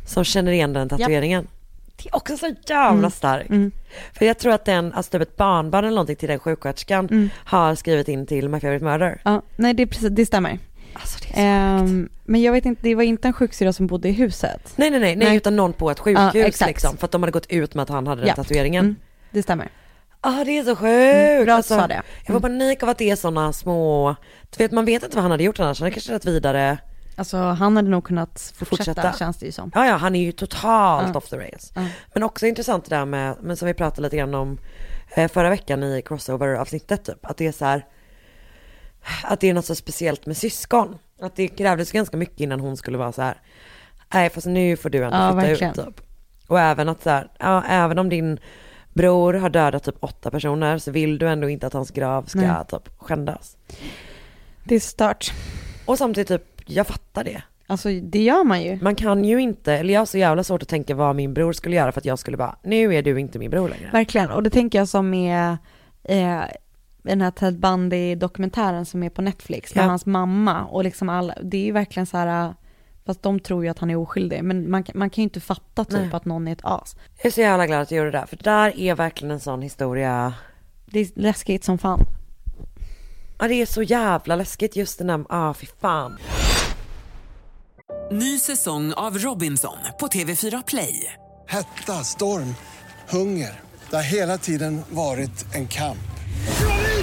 [0.06, 1.48] som känner igen den tatueringen.
[2.02, 3.10] Det är också så jävla Mm.
[3.10, 3.50] starkt.
[3.50, 3.70] Mm.
[4.12, 7.28] För jag tror att den, alltså typ ett barnbarn eller någonting till den sjuksköterskan Mm.
[7.36, 9.20] har skrivit in till My Favorite Murder.
[9.24, 10.58] Ja, nej det, precis, det stämmer.
[10.92, 13.86] Alltså det är så Ehm, men jag vet inte, det var inte en sjuksyrra som
[13.86, 14.72] bodde i huset.
[14.76, 16.96] Nej nej nej, nej, utan någon på ett sjukhus Ja, liksom.
[16.96, 18.34] För att de hade gått ut med att han hade den Ja.
[18.34, 18.84] tatueringen.
[18.84, 18.96] Mm,
[19.30, 19.68] det stämmer.
[20.20, 21.14] Ah, det är så sjukt.
[21.14, 22.02] Mm, bra att alltså, sa det.
[22.26, 24.16] Jag får panik av att det är sådana små,
[24.56, 26.78] du vet man vet inte vad han hade gjort annars, han hade kanske rätt vidare.
[27.16, 29.12] Alltså han hade nog kunnat fortsätta, Fortsätta.
[29.12, 29.70] känns det ju som.
[29.74, 31.18] Ja ja, han är ju totalt Ja.
[31.18, 31.72] off the rails.
[31.74, 31.86] Ja.
[32.14, 34.58] Men också intressant det där med, men som vi pratade lite grann om
[35.14, 37.86] eh, förra veckan i crossover-avsnittet typ, att det är så här,
[39.24, 40.98] att det är något så speciellt med syskon.
[41.20, 43.40] Att det krävdes ganska mycket innan hon skulle vara så här,
[44.14, 45.70] nej fast nu får du ändå Ja, flytta verkligen.
[45.72, 46.00] ut typ.
[46.46, 48.38] Och även att så här, ja även om din
[48.92, 52.40] bror har dödat typ åtta personer så vill du ändå inte att hans grav ska
[52.40, 52.64] Nej.
[52.70, 53.56] typ skändas.
[54.64, 55.32] Det är stört.
[55.86, 57.42] Och samtidigt typ, jag fattar det.
[57.66, 58.78] Alltså det gör man ju.
[58.82, 61.52] Man kan ju inte, eller jag har så jävla svårt att tänka vad min bror
[61.52, 63.90] skulle göra för att jag skulle bara, nu är du inte min bror längre.
[63.92, 65.56] Verkligen, och det tänker jag som med
[66.04, 66.40] eh,
[67.02, 69.88] den här Ted Bundy-dokumentären som är på Netflix med Ja.
[69.88, 72.54] hans mamma och liksom alla, det är ju verkligen så här,
[73.06, 75.40] fast de tror ju att han är oskyldig, men man, kan- man kan ju inte
[75.40, 76.10] fatta typ Nej.
[76.12, 76.96] att någon är ett as.
[77.16, 79.30] Jag är så jävla glad att jag gjorde det där, för det där är verkligen
[79.32, 80.34] en sån historia,
[80.86, 82.00] Det är läskigt som fan.
[83.38, 86.16] ja det är så jävla läskigt just den där, ah fy fan.
[88.10, 91.14] Ny säsong av Robinson på TV4 Play.
[91.46, 92.54] Hetta, storm,
[93.10, 93.60] hunger.
[93.90, 95.98] Det har hela tiden varit en kamp.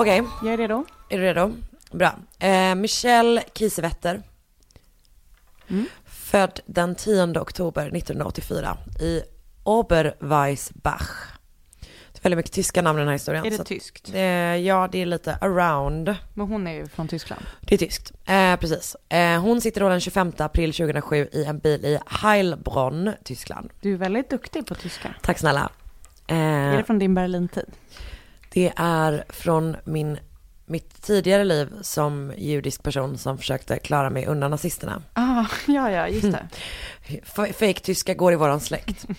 [0.00, 0.84] Okej, Jag är redo.
[1.08, 1.52] är du redo?
[1.90, 2.14] Bra.
[2.38, 4.22] Eh, Michelle Kiesewetter.
[6.04, 9.22] Född den 10 oktober 1984 i
[9.64, 11.08] Oberweisbach.
[12.12, 13.44] Det är väldigt mycket tyska namn i den här historien.
[13.46, 14.10] Är det tyskt?
[14.14, 14.20] Eh,
[14.56, 16.14] ja, det är lite around.
[16.34, 17.42] Men hon är ju från Tyskland.
[17.60, 18.12] Det är tyskt.
[18.26, 18.96] Eh, precis.
[19.08, 23.70] Eh, hon sitter då den 25 april 2007 i en bil i Heilbronn, Tyskland.
[23.80, 25.14] Du är väldigt duktig på tyska.
[25.22, 25.70] Tack snälla.
[26.26, 27.66] Eh, Är det från din Berlin-tid?
[28.52, 30.18] Det är från min,
[30.66, 35.02] mitt tidigare liv som judisk person som försökte klara mig undan nazisterna.
[35.12, 36.48] Ah, ja, ja, just det.
[37.22, 39.06] F- Fake-tyska går i våran släkt.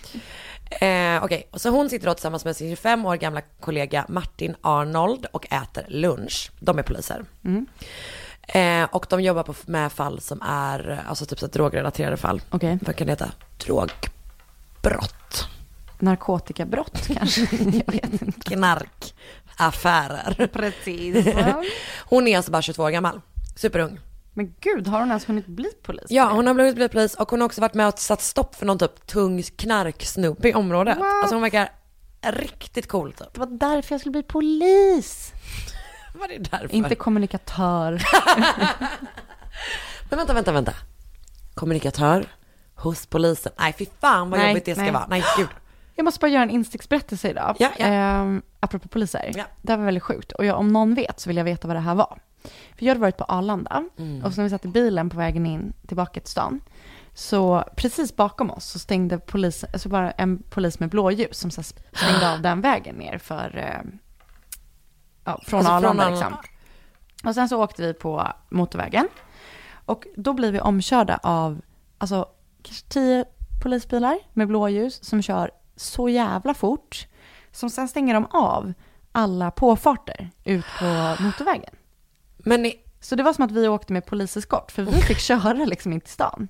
[0.80, 4.54] Eh, Okej, och så hon sitter då tillsammans med sin 25 år gamla kollega Martin
[4.60, 6.50] Arnold och äter lunch.
[6.60, 7.24] De är poliser.
[7.44, 7.66] Mm.
[8.48, 12.42] Eh, och de jobbar på, med fall som är, alltså typ så drogrelaterade fall.
[12.50, 12.78] Okej.
[12.82, 13.30] Vad kan det heta?
[13.66, 15.48] Drogbrott.
[16.02, 17.40] Narkotikabrott kanske?
[17.86, 18.40] Jag vet inte.
[18.50, 20.46] Knarkaffärer.
[20.46, 21.26] Precis.
[22.04, 23.20] Hon är alltså bara 22 år gammal.
[23.56, 24.00] Superung.
[24.34, 26.04] Men gud, har hon ens hunnit bli polis?
[26.08, 28.66] Ja, hon har blivit, polis och hon har också varit med och satt stopp för
[28.66, 30.98] någon typ tung knarksnubbe i området.
[30.98, 31.06] What?
[31.22, 31.68] Alltså hon verkar
[32.22, 33.34] riktigt cool typ.
[33.34, 35.32] Det var därför jag skulle bli polis.
[36.14, 36.74] Var det därför?
[36.74, 38.02] Inte kommunikatör.
[40.10, 40.74] Men vänta, vänta, vänta.
[41.54, 42.26] Kommunikatör
[42.74, 43.52] hos polisen.
[43.58, 44.92] Nej, fy fan vad Nej, jobbigt det ska nej.
[44.92, 45.06] vara.
[45.08, 45.48] Nej, gud.
[46.02, 47.56] Jag måste bara göra en insticksberättelse idag.
[47.58, 47.86] Ja, ja.
[47.86, 49.32] Ehm, apropå poliser.
[49.34, 49.44] Ja.
[49.62, 50.32] Det här var väldigt sjukt.
[50.32, 52.18] Och jag, om någon vet så vill jag veta vad det här var.
[52.42, 53.84] För jag hade varit på Arlanda.
[53.98, 54.24] Mm.
[54.24, 56.60] Och så när vi satt i bilen på vägen in tillbaka till stan.
[57.14, 61.62] Så precis bakom oss så stängde polisen, alltså bara en polis med blåljus som så
[61.62, 63.80] stängde av den vägen ner för, eh, ja,
[65.24, 66.10] från Alltså, från Arlanda Arlanda.
[66.10, 66.36] liksom.
[67.28, 69.08] Och sen så åkte vi på motorvägen.
[69.84, 71.60] Och då blir vi omkörda av,
[71.98, 72.28] alltså
[72.62, 73.24] kanske tio
[73.62, 77.06] polisbilar med blåljus som kör så jävla fort.
[77.52, 78.72] Som sen stänger de av
[79.12, 80.84] alla påfarter ut på
[81.22, 81.74] motorvägen.
[82.38, 85.52] Men ni, Så det var som att vi åkte med poliseskort, för vi fick köra
[85.52, 86.48] liksom in till stan.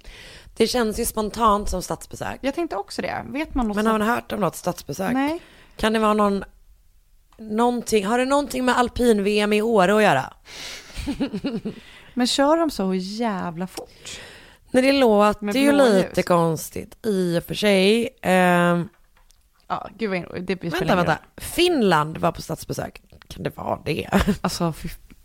[0.57, 2.39] det känns ju spontant som statsbesök.
[2.41, 3.25] Jag tänkte också det.
[3.29, 5.13] Vet man något Men har man hört om något statsbesök?
[5.13, 5.41] Nej.
[5.77, 6.45] Kan det vara någon,
[7.39, 10.33] någonting, har det någonting med alpin-VM i Åre att göra?
[12.15, 14.21] Men kör de så jävla fort?
[14.71, 18.09] Nej, det låter ju lite konstigt i och för sig.
[18.23, 18.89] Ehm,
[19.73, 21.19] Ja, gud vad det spelar vänta, vänta.
[21.37, 23.03] Finland var på statsbesök.
[23.29, 24.09] Kan det vara det?
[24.41, 24.75] Alltså,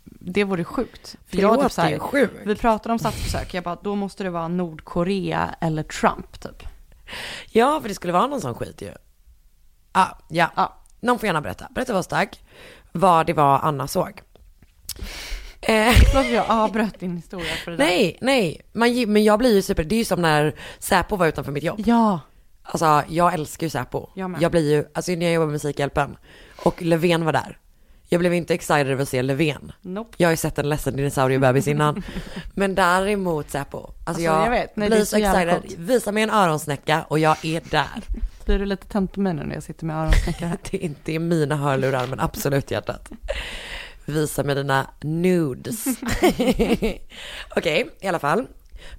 [0.05, 1.15] det vore sjukt.
[1.27, 2.33] För Det jag typ så här, ju sjukt.
[2.45, 6.63] Vi pratade om statsbesök, jag bara, då måste det vara Nordkorea eller Trump typ.
[7.49, 8.91] Ja, för det skulle vara någon sån skit ju.
[9.91, 10.77] Ah, ja, Ja.
[10.99, 11.67] någon får gärna berätta.
[11.75, 12.41] Berätta oss tack.
[12.91, 14.21] Vad det var Anna såg.
[15.61, 17.85] Eh, Förlåt jag avbröt din historia för det där.
[17.85, 18.61] nej, nej.
[18.73, 21.63] Man, men jag blir ju super, det är ju som när Säpo var utanför mitt
[21.63, 21.79] jobb.
[21.85, 22.19] Ja,
[22.71, 24.09] Alltså jag älskar ju Säpo.
[24.15, 24.41] Jag med.
[24.41, 26.17] Jag blir ju, alltså när jag jobbar med Musikhjälpen
[26.63, 27.57] och Löfven var där.
[28.09, 29.71] Jag blev inte excited över att se Löfven.
[29.81, 30.13] nope.
[30.17, 32.03] Jag har ju sett en ledsen dinosauriebebis innan.
[32.53, 33.77] Men däremot Säpo.
[33.77, 34.75] Alltså, Alltså, jag, jag vet.
[34.75, 35.79] Nej, blir så så excited.
[35.79, 38.03] Visa mig en öronsnäcka och jag är där.
[38.45, 40.57] Blir du lite tänd på mig nu när jag sitter med öronsnäckare här?
[40.71, 43.09] Det är inte mina hörlurar men absolut hjärtat.
[44.05, 45.85] Visa mig dina nudes.
[47.55, 48.47] Okej, i alla fall.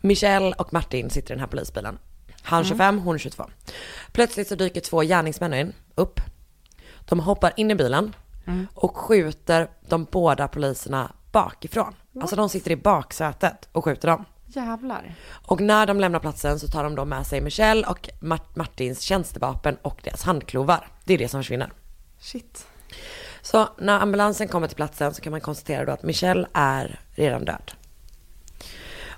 [0.00, 1.98] Michelle och Martin sitter i den här polisbilen.
[2.42, 3.44] Han 25, hon 22.
[4.12, 6.20] Plötsligt så dyker två gärningsmän in, upp.
[7.08, 8.14] De hoppar in i bilen
[8.74, 11.94] och skjuter de båda poliserna bakifrån.
[12.20, 14.24] Alltså de sitter i baksätet och skjuter dem.
[14.46, 15.14] Jävlar.
[15.46, 19.00] Och när de lämnar platsen så tar de då med sig Michelle och Mart- Martins
[19.00, 20.88] tjänstevapen och deras handklovar.
[21.04, 21.72] Det är det som försvinner.
[22.20, 22.66] Shit.
[23.42, 27.44] Så när ambulansen kommer till platsen så kan man konstatera då att Michelle är redan
[27.44, 27.72] död.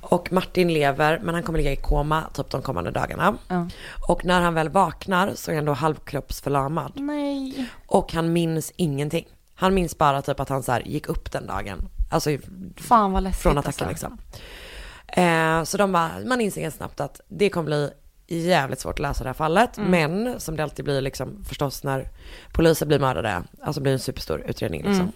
[0.01, 3.37] Och Martin lever, men han kommer ligga i koma typ de kommande dagarna.
[3.49, 3.69] Ja.
[4.09, 6.93] Och när han väl vaknar så är han då halvkroppsförlamad.
[6.95, 7.67] Nej.
[7.87, 9.29] Och han minns ingenting.
[9.55, 11.89] Han minns bara typ att han så här gick upp den dagen.
[12.11, 12.31] Alltså
[12.77, 14.09] Fan vad läskigt från attacken alltså.
[14.09, 15.23] liksom.
[15.23, 17.91] Eh, så de bara, man inser ganska snabbt att det kommer bli
[18.31, 19.79] jävligt svårt att lösa det här fallet.
[19.79, 19.91] Mm.
[19.91, 22.09] Men som det alltid blir liksom förstås när
[22.53, 25.13] poliser blir mördade, alltså blir en superstor utredning liksom.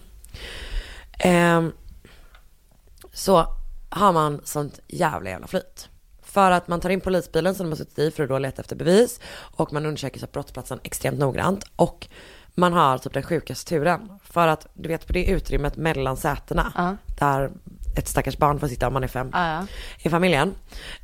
[1.17, 1.65] Mm.
[1.67, 1.71] Eh,
[3.13, 3.47] så
[3.89, 5.89] har man sånt jävla jävla flyt.
[6.21, 8.61] För att man tar in polisbilen som de har suttit i för att då leta
[8.61, 9.19] efter bevis.
[9.35, 11.63] Och man undersöker så brottsplatsen extremt noggrant.
[11.75, 12.07] Och
[12.55, 14.19] man har typ den sjukaste turen.
[14.23, 16.73] För att du vet på det utrymmet mellan sätena.
[16.75, 16.97] Ja.
[17.19, 17.51] Där
[17.95, 19.65] ett stackars barn får sitta om man är fem ja.
[19.99, 20.55] i familjen.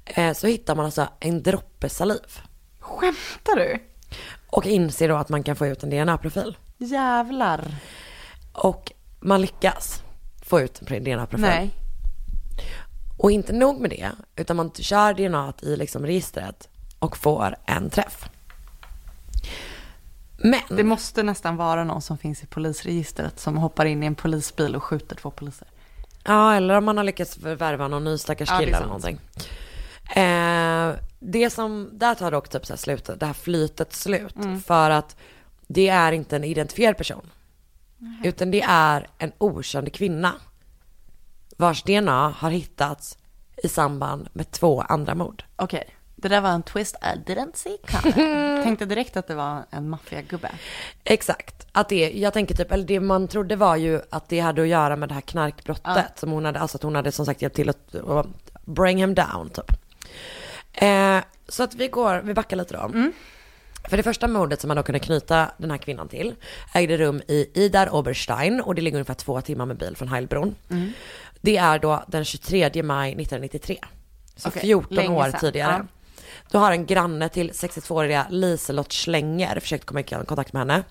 [0.05, 2.41] Eh, så hittar man alltså en droppe saliv.
[2.79, 3.79] Skämtar du?
[4.47, 6.57] Och inser då att man kan få ut en DNA-profil.
[6.77, 7.75] Jävlar.
[8.53, 10.03] Och man lyckas
[10.45, 11.45] få ut en DNA-profil.
[11.45, 11.80] Nej.
[13.21, 16.69] Och inte nog med det, utan man kör DNA i liksom registret
[16.99, 18.29] och får en träff.
[20.37, 24.15] Men, Det måste nästan vara någon som finns i polisregistret som hoppar in i en
[24.15, 25.67] polisbil och skjuter två poliser.
[26.23, 29.19] ja eller om man har lyckats värva någon ny stackars Ja, kille eller någonting.
[30.15, 34.35] Eh, det som, där tar dock typ så här slutet, det här flytet slut.
[34.35, 34.61] Mm.
[34.61, 35.15] För att
[35.67, 37.29] det är inte en identifierad person.
[38.23, 40.33] Utan det är en okänd kvinna.
[41.61, 43.17] Vars DNA har hittats
[43.63, 45.43] i samband med två andra mord.
[45.55, 48.13] Okej, det där var en twist I didn't see coming.
[48.63, 50.51] Tänkte direkt att det var en maffiagubbe.
[51.03, 51.67] Exakt.
[51.71, 54.67] Att det, jag tänker typ, eller det man trodde var ju att det hade att
[54.67, 55.83] göra med det här knarkbrottet.
[55.95, 56.03] Ja.
[56.15, 57.95] Som hon hade, alltså att hon hade som sagt hjälpt till att
[58.65, 59.71] bring him down typ.
[60.73, 63.11] Eh, så att vi går, vi backar lite då.
[63.89, 66.35] För det första mordet som man då kunde knyta den här kvinnan till
[66.73, 70.55] ägde rum i Idar Oberstein och det ligger ungefär två timmar med bil från Heilbron.
[70.69, 70.91] Mm.
[71.41, 73.79] Det är då den 23 maj 1993.
[74.35, 75.87] Så Okej, 14 länge år tidigare.
[76.51, 80.83] Då har en granne till 62-åriga Liselott Schlenger försökt komma i kontakt med henne.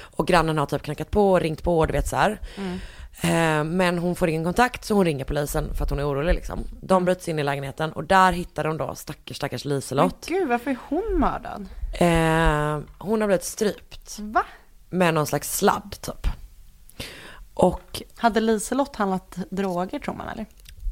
[0.00, 2.40] Och grannen har typ knackat på och ringt på, du vet så här.
[2.56, 2.78] Mm.
[3.20, 6.34] Eh, Men hon får ingen kontakt så hon ringer polisen för att hon är orolig
[6.34, 6.64] liksom.
[6.82, 10.26] De bryts in i lägenheten och där hittar de då stackars stackars Men Liselott.
[10.28, 11.66] gud, varför är hon mördad?
[11.94, 14.18] Eh, hon har blivit strypt.
[14.18, 14.44] Va?
[14.90, 16.26] Med någon slags sladd typ.
[17.54, 20.46] Och Hade Liselott handlat droger tror man eller?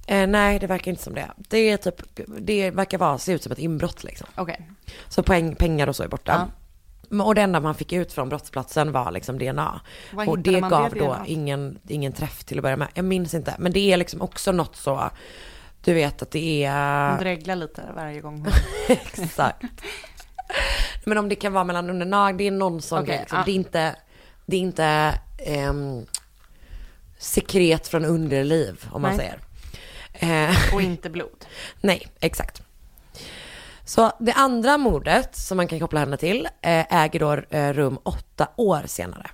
[0.07, 1.31] eh, nej det verkar inte som det.
[1.37, 2.03] Det är typ,
[2.41, 4.27] det verkar vara, se ut som ett inbrott liksom.
[4.35, 4.69] Okej.
[5.09, 6.49] Så poäng, pengar och så är borta.
[7.09, 9.81] Men- Och det enda man fick ut från brottsplatsen var liksom DNA.
[10.13, 12.89] Var och det gav det då ingen, ingen träff till att börja med.
[12.95, 13.55] Jag minns inte.
[13.59, 15.11] Men det är liksom också något så,
[15.85, 17.11] du vet att det är...
[17.11, 18.47] Hon dreglar lite varje gång.
[18.89, 19.63] Exakt.
[21.05, 23.19] Men om det kan vara mellan undernag, det är någon sån Okej, grej.
[23.21, 23.39] Liksom.
[23.39, 23.45] ja.
[23.45, 23.97] Det är inte,
[24.47, 26.07] det är inte ehm,
[27.23, 29.19] sekret från underliv om man Nej.
[30.13, 30.49] säger.
[30.51, 31.45] Eh, Och inte blod.
[31.81, 32.63] Nej, exakt.
[33.85, 37.99] Så det andra mordet som man kan koppla henne till eh, äger då eh, rum
[38.03, 39.31] åtta år senare.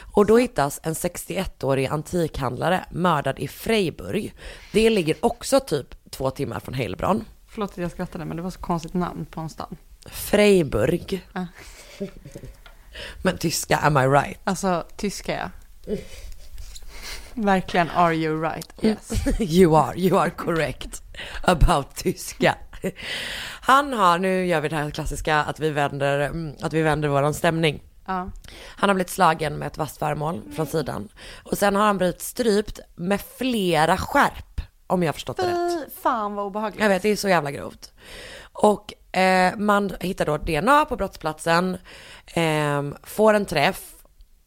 [0.00, 4.34] Och då hittas en 61-årig antikhandlare mördad i Freiburg.
[4.72, 7.24] Det ligger också typ två timmar från Heilbronn.
[7.48, 9.76] Förlåt att jag skrattade men det var så konstigt namn på en stad.
[10.06, 11.26] Freiburg.
[11.32, 11.46] Ja.
[13.22, 14.38] Men tyska, am I right?
[14.44, 15.50] Alltså tyska
[15.86, 15.96] ja.
[17.44, 18.72] Verkligen are you right?
[18.82, 19.26] Yes.
[19.40, 21.02] You are, you are correct
[21.42, 22.54] about tyska.
[23.60, 27.08] Han har, nu gör vi det här klassiska att vi vänder, mm, att vi vänder
[27.08, 27.82] våran stämning.
[28.06, 28.30] Ja.
[28.66, 31.08] Han har blivit slagen med ett vasst föremål från sidan.
[31.42, 35.84] Och sen har han blivit strypt med flera skärp, om jag har förstått det rätt.
[35.84, 36.82] Fy fan vad obehagligt.
[36.82, 37.92] Jag vet, det är så jävla grovt.
[38.52, 41.76] Och eh, man hittar då DNA på brottsplatsen,
[42.26, 43.94] eh, får en träff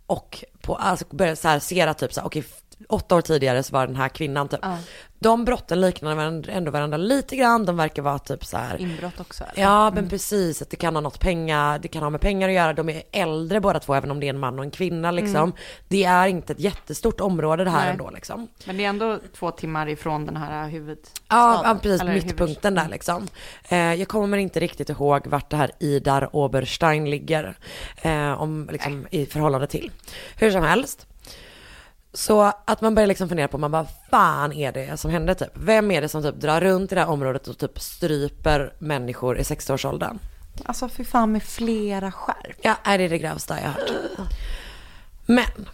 [0.06, 2.44] och på, alltså börjar så här se att typ så här, okej,
[2.90, 4.60] åtta år tidigare så var den här kvinnan typ.
[4.62, 4.78] Ja.
[5.20, 8.82] De brotten liknar varandra, ändå varandra lite grann, de verkar vara typ så här.
[8.82, 9.44] Inbrott också.
[9.44, 9.64] eller?
[9.64, 10.62] Ja, men precis.
[10.62, 12.74] Att det kan ha något pengar, det kan ha med pengar att göra.
[12.74, 15.36] De är äldre båda två, även om det är en man och en kvinna liksom.
[15.36, 15.54] Mm.
[15.88, 17.92] Det är inte ett jättestort område det här Nej.
[17.92, 18.48] ändå liksom.
[18.66, 21.00] Men det är ändå två timmar ifrån den här huvud...
[21.30, 22.02] Ja, ja precis.
[22.02, 23.28] Eller Mittpunkten där liksom.
[23.70, 27.58] Eh, jag kommer inte riktigt ihåg vart det här Idar Oberstein ligger.
[28.02, 29.92] Eh, om, liksom, I förhållande till.
[30.36, 31.08] Hur som helst.
[32.14, 35.52] Så att man börjar liksom fundera på, man bara, fan är det som hände typ?
[35.54, 39.38] Vem är det som typ drar runt i det här området och typ stryper människor
[39.38, 40.20] i 60-årsåldern?
[40.66, 42.58] Alltså fy fan med flera skärp.
[42.62, 44.30] Ja, är det det grövsta jag har hört.
[45.26, 45.70] Men,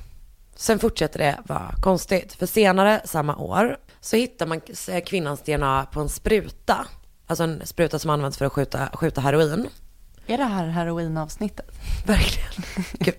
[0.56, 2.34] sen fortsätter det vara konstigt.
[2.34, 4.62] För senare samma år så hittar man
[5.06, 6.88] kvinnans DNA på en spruta.
[7.28, 9.68] Alltså en spruta som används för att skjuta, skjuta heroin.
[10.28, 11.72] Är det här heroinavsnittet?
[12.06, 12.52] Verkligen.
[13.00, 13.16] Gud,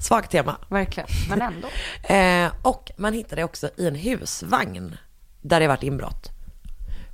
[0.00, 0.56] svagt tema.
[0.68, 1.68] Verkligen, men ändå.
[2.14, 4.96] Eh, och man hittar det också i en husvagn
[5.42, 6.30] där det varit inbrott.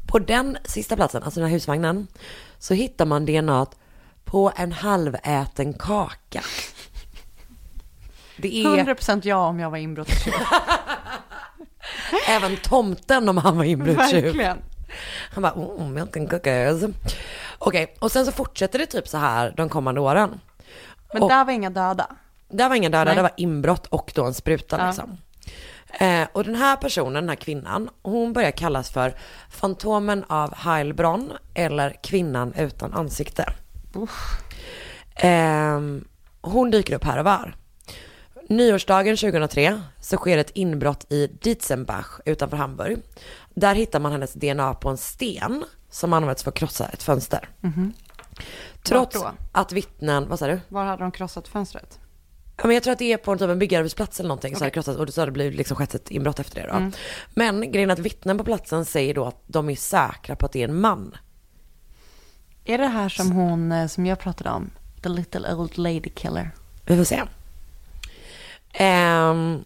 [0.06, 2.06] På den sista platsen, alltså den här husvagnen,
[2.58, 3.66] så hittar man DNA
[4.24, 6.42] på en halväten kaka.
[8.36, 10.34] Det är 100% ja om jag var inbrottstjuv.
[12.28, 14.24] även tomten om han var inbrottstjuv.
[14.24, 14.58] Verkligen.
[15.30, 16.84] Han bara, oh, milk and cookies.
[17.58, 20.40] Okej, och sen så fortsätter det typ så här de kommande åren.
[21.12, 22.06] Men Och- där var inga döda.
[22.48, 23.16] Där var ingen döda, Nej.
[23.16, 24.86] det var inbrott och då en spruta Ja.
[24.86, 25.16] liksom.
[26.00, 29.14] Eh, och den här personen, den här kvinnan, hon börjar kallas för
[29.50, 33.52] Fantomen av Heilbronn eller Kvinnan utan ansikte.
[35.14, 35.80] Eh,
[36.40, 37.54] hon dyker upp här och var.
[38.48, 42.98] Nyårsdagen 2003 så sker ett inbrott i Dietzenbach utanför Hamburg.
[43.56, 47.48] Där hittar man hennes DNA på en sten som används för att krossa ett fönster.
[47.60, 47.92] Mhm.
[48.82, 50.60] Trots att vittnen, vad sa du?
[50.68, 51.98] Var hade de krossat fönstret?
[52.56, 54.56] Ja, men jag tror att det är på en, typ en byggarbetsplats eller någonting.
[54.56, 56.68] Så har det krossats och så har det blivit liksom skett ett inbrott efter det
[56.68, 56.74] då.
[56.74, 56.92] Mm.
[57.34, 60.52] Men grejen är att vittnen på platsen säger då att de är säkra på att
[60.52, 61.16] det är en man.
[62.64, 64.70] Är det här som hon eh, som jag pratade om?
[65.02, 66.50] The little old lady killer.
[66.86, 67.22] Vi får se.
[68.72, 69.64] Ehm,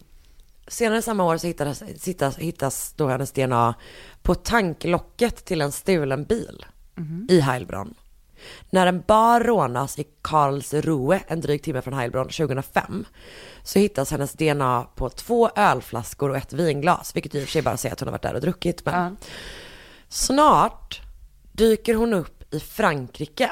[0.71, 3.75] senare samma år så hittas, hittas, hittas då hennes DNA
[4.21, 6.65] på tanklocket till en stulen bil
[7.29, 7.93] i Heilbronn.
[8.69, 13.05] När en bar rånas i Karlsruhe, en dryg timme från Heilbronn, 2005,
[13.63, 17.61] så hittas hennes DNA på två ölflaskor och ett vinglas, vilket i och för sig
[17.61, 18.85] bara säger att hon har varit där och druckit.
[18.85, 19.17] Men
[20.09, 21.01] snart
[21.51, 23.51] dyker hon upp i Frankrike.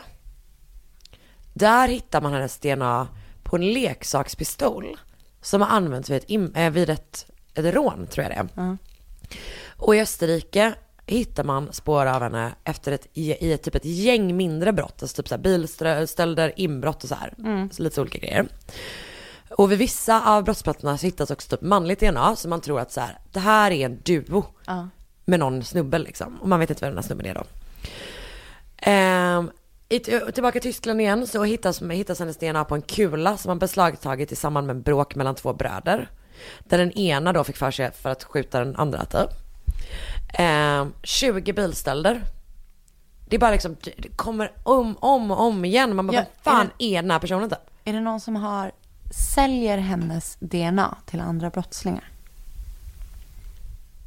[1.53, 3.07] Där hittar man hennes DNA
[3.43, 4.97] på en leksakspistol
[5.41, 8.77] som har använts vid ett, eh, vid ett, ett rån, tror jag det är.
[9.77, 10.73] Och i Österrike
[11.05, 15.15] hittar man spår av henne efter ett, i, ett, typ ett gäng mindre brott, alltså
[15.21, 17.33] typ så bilstölder, inbrott och så här.
[17.37, 17.71] Mm.
[17.71, 18.47] Så lite olika grejer.
[19.49, 22.91] Och vid vissa av brottsplatserna så hittas också typ manligt DNA, så man tror att
[22.91, 24.87] så här, det här är en duo Ja.
[25.25, 26.37] med någon snubbe liksom.
[26.41, 27.43] Och man vet inte vem den här snubben är då.
[28.77, 29.51] Ehm,
[29.89, 33.59] i, tillbaka till Tyskland igen så hittas, hittas hennes DNA på en kula som man
[33.59, 36.09] beslagtagit i samband med en bråk mellan två bröder.
[36.59, 39.29] Där den ena då fick för sig för att skjuta den andra typ.
[40.33, 42.21] Ehm, 20 bilstölder.
[43.27, 45.95] Det är bara liksom, det kommer om, om och om igen.
[45.95, 47.59] Man bara, Ja, vad fan är är den här personen typ?
[47.85, 48.71] Är det någon som har,
[49.35, 52.11] säljer hennes DNA till andra brottslingar?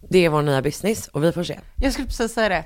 [0.08, 1.60] Det är vår nya business och vi får se.
[1.76, 2.64] Jag skulle precis säga det.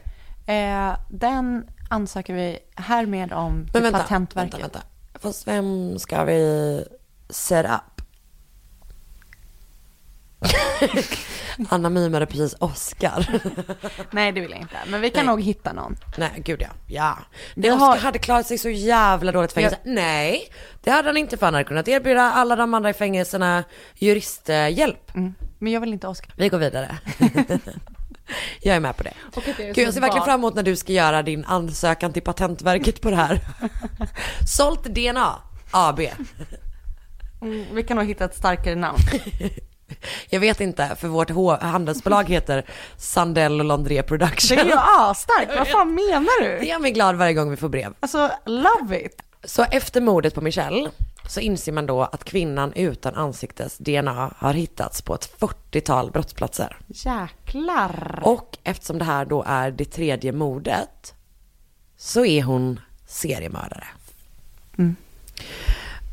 [0.53, 4.55] Eh, den ansöker vi härmed om Men vänta, Patentverket.
[4.55, 4.83] vänta, vänta.
[5.19, 6.85] Fast vem ska vi
[7.31, 8.03] set up?
[11.69, 13.41] Anna mimade precis Oscar.
[14.11, 14.77] Nej, det vill jag inte.
[14.87, 15.35] Men vi kan Nej.
[15.35, 15.97] nog hitta någon.
[16.19, 16.69] Nej, gud ja.
[16.87, 17.19] Ja.
[17.55, 19.79] Det Oscar har- hade klarat sig så jävla dåligt i fängelse.
[19.85, 20.43] Nej,
[20.83, 23.65] det hade han inte för han hade kunnat erbjuda alla de andra i fängelserna
[23.95, 25.11] juristhjälp.
[25.59, 26.33] Men jag vill inte Oscar.
[26.37, 26.99] Vi går vidare.
[28.61, 29.13] jag är med på det.
[29.35, 33.01] Det Gud, jag ser verkligen fram emot när du ska göra din ansökan till Patentverket
[33.01, 33.41] på det här.
[34.47, 35.35] Sålt DNA
[35.71, 36.01] AB.
[37.43, 38.99] Mm, vi kan nog hitta ett starkare namn.
[40.31, 42.67] Jag vet inte, för vårt handelsbolag heter
[42.97, 44.57] Sandell och Londré Production.
[44.57, 45.53] Det är ju asstarkt.
[45.59, 46.59] Vad fan menar du?
[46.59, 47.95] Det gör mig glad varje gång vi får brev.
[48.01, 49.23] Alltså, love it.
[49.45, 50.91] Så efter mordet på Michelle
[51.31, 56.77] så inser man då att kvinnan utan ansiktes DNA har hittats på ett 40-tal brottsplatser.
[56.87, 58.21] Jäklar.
[58.23, 61.15] Och eftersom det här då är det tredje mordet
[61.97, 63.87] så är hon seriemördare.
[64.79, 64.97] Mm.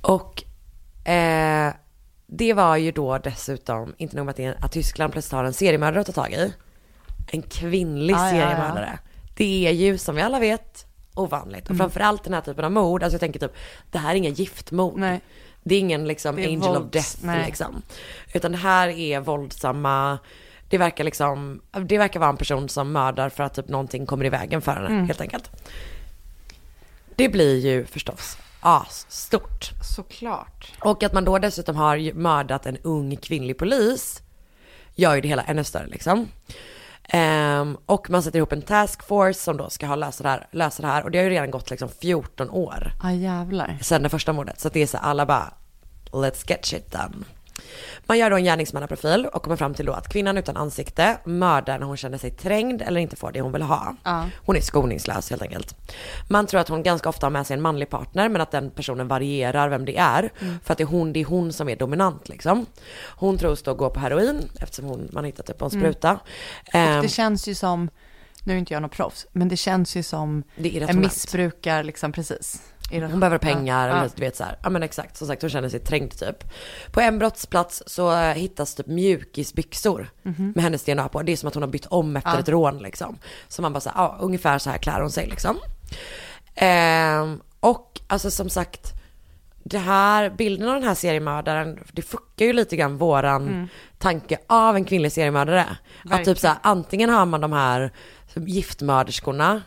[0.02, 0.44] Och
[1.08, 1.74] eh,
[2.28, 6.06] det var ju då dessutom, inte nog med att, Tyskland plötsligt har en seriemördare att
[6.06, 6.54] ta tag i,
[7.28, 8.32] en kvinnlig Ja, ja, ja.
[8.32, 9.00] seriemördare.
[9.36, 11.64] Det är ju som vi alla vet ovanligt.
[11.64, 11.78] Och Mm.
[11.78, 13.54] framförallt den här typen av mord, alltså jag tänker typ,
[13.92, 14.98] det här är inga giftmord.
[14.98, 15.22] Nej.
[15.64, 17.46] Det är ingen liksom är angel of vålds- death nej.
[17.46, 17.82] liksom.
[18.34, 20.18] Utan det här är våldsamma,
[20.70, 24.26] det verkar liksom, det verkar vara en person som mördar för att typ någonting kommer
[24.26, 25.08] i vägen för henne Mm.
[25.08, 25.50] helt enkelt.
[27.16, 29.72] Det blir ju förstås asstort.
[29.96, 30.72] Såklart.
[30.80, 34.22] Och att man då dessutom har mördat en ung kvinnlig polis
[34.96, 36.28] gör ju det hela ännu större liksom.
[37.10, 40.48] Ehm, och man sätter ihop en task force som då ska ha lösa det här,
[40.52, 41.04] lösa det här.
[41.04, 43.78] Och det har ju redan gått liksom 14 år Ja, jävlar.
[43.82, 44.60] sen det första mordet.
[44.60, 45.54] Så att det är så alla bara,
[46.12, 47.26] let's get shit done.
[48.06, 51.80] Man gör då en gärningsmannaprofil och kommer fram till då att kvinnan utan ansikte mördar
[51.80, 53.96] när hon känner sig trängd eller inte får det hon vill ha.
[54.04, 54.30] Ja.
[54.46, 55.76] Hon är skoningslös helt enkelt.
[56.30, 58.72] Man tror att hon ganska ofta har med sig en manlig partner men att den
[58.72, 60.30] personen varierar vem det är.
[60.42, 60.60] Mm.
[60.64, 62.66] För att det är, hon, det är hon som är dominant liksom.
[63.16, 65.82] Hon tros då gå på heroin eftersom hon, man hittat på en Mm.
[65.82, 66.20] spruta.
[66.74, 67.90] Ehm, Och det känns ju som,
[68.44, 72.62] nu är inte jag någon proffs, men det känns ju som en missbrukar liksom precis.
[72.92, 73.96] Hon behöver pengar Ja.
[73.96, 74.58] eller du vet så här.
[74.64, 76.44] Ja men exakt, som sagt hon känner sig trängd typ.
[76.92, 80.52] På en brottsplats så eh, hittas typ mjukisbyxor Mhm.
[80.56, 81.22] med hennes DNA på.
[81.22, 82.40] Det är som att hon har bytt om efter Ja.
[82.40, 83.18] ett rån liksom.
[83.48, 85.58] Så man bara så här, ja ungefär så här klär hon sig liksom.
[86.56, 88.92] Ehm, och alltså som sagt,
[89.64, 93.68] det här, bilden av den här seriemördaren, det fuckar ju lite grann våran Mm.
[93.98, 95.62] tanke av en kvinnlig seriemördare.
[95.62, 96.26] Att Verkligen.
[96.26, 97.92] typ så här, antingen har man de här
[98.36, 99.62] giftmörderskorna,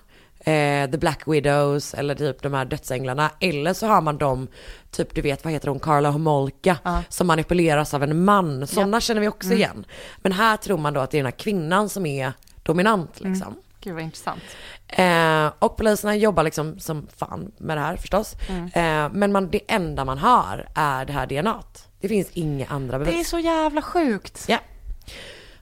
[0.47, 3.31] eh, The Black Widows eller typ de här dödsänglarna.
[3.41, 4.49] Eller så har man dem,
[4.91, 6.77] typ du vet vad heter hon, Carla Homolka,
[7.09, 8.67] som manipuleras av en man.
[8.67, 9.59] Sådana känner vi också Mm.
[9.59, 9.85] igen.
[10.17, 12.33] Men här tror man då att det är den här kvinnan som är
[12.63, 13.47] dominant liksom.
[13.49, 13.59] Mm.
[13.81, 14.43] Gud vad intressant.
[14.89, 18.35] Eh, och poliserna jobbar liksom som fan med det här förstås.
[18.49, 18.65] Mm.
[18.65, 21.89] Eh, men man, det enda man har är det här DNAt.
[22.01, 23.15] Det finns inga andra bevis.
[23.15, 24.45] Det är så jävla sjukt.
[24.49, 24.59] Ja.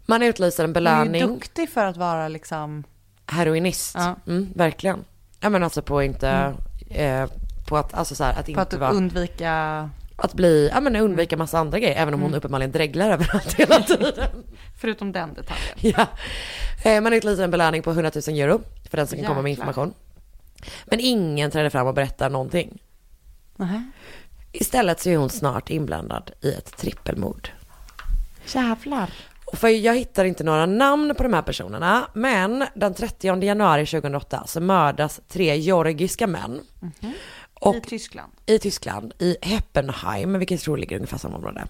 [0.07, 1.27] Man utlyser en Du är ju belöning.
[1.35, 2.85] duktig för att vara liksom,
[3.27, 3.95] Heroinist.
[3.95, 4.17] Ja.
[4.27, 5.05] Mm, verkligen.
[5.41, 6.55] Ja men alltså på inte,
[6.91, 7.27] eh,
[7.69, 10.97] på att, alltså så här, att på inte att vara, undvika, att bli, ja men
[10.97, 12.03] undvika massa andra grejer.
[12.03, 12.39] Även om hon Mm.
[12.39, 14.29] uppenbarligen dreglar överallt hela tiden.
[14.81, 15.95] förutom den detaljen.
[15.97, 16.07] ja.
[16.91, 18.61] Eh, man utlyser en belöning på 100 000 euro
[18.91, 19.95] för den som kan komma med information.
[20.85, 22.83] Men ingen träder fram och berättar någonting.
[23.57, 23.91] Nähä.
[24.53, 27.49] Istället så är hon snart inblandad i ett trippelmord.
[28.47, 29.11] Jävlar.
[29.55, 34.43] För jag hittar inte några namn på de här personerna, men den 30 januari 2008
[34.47, 36.61] så mördas tre georgiska män.
[37.61, 38.33] Och I Tyskland.
[38.47, 41.65] i Tyskland, i Heppenheim, vilket jag tror ligger ungefär samma område.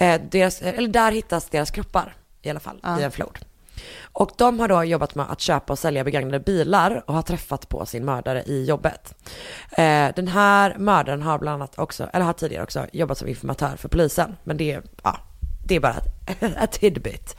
[0.00, 3.00] Eh, deras, eller där hittas deras kroppar i alla fall, Ja.
[3.00, 3.38] i en flod.
[4.12, 7.68] Och de har då jobbat med att köpa och sälja begagnade bilar och har träffat
[7.68, 9.14] på sin mördare i jobbet.
[9.72, 13.76] Eh, den här mördaren har bland annat också, eller har tidigare också jobbat som informatör
[13.76, 14.36] för polisen.
[14.44, 15.18] Men det är, ja,
[15.70, 15.96] det är bara
[16.62, 17.36] ett tidbit.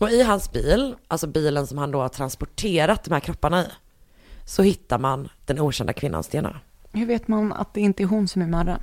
[0.00, 3.66] Och i hans bil, alltså bilen som han då har transporterat de här kropparna i,
[4.44, 6.60] så hittar man den okända kvinnans DNA.
[6.92, 8.80] Hur vet man att det inte är hon som är mördaren?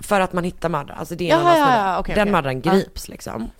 [0.00, 1.58] För att man hittar mördaren, alltså det är ja, snubbe.
[1.58, 2.32] ja, okej, Den okej.
[2.32, 2.72] mördaren Ja.
[2.72, 3.50] grips liksom.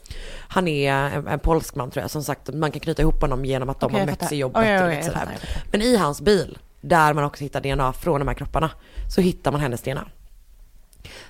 [0.49, 3.45] Han är en, en polsk man tror jag, som sagt man kan knyta ihop honom
[3.45, 5.29] genom att de Okej, har mötts i jobbet oj, och lite sådär.
[5.73, 8.71] Men i hans bil, där man också hittar DNA från de här kropparna,
[9.15, 10.05] så hittar man hennes DNA.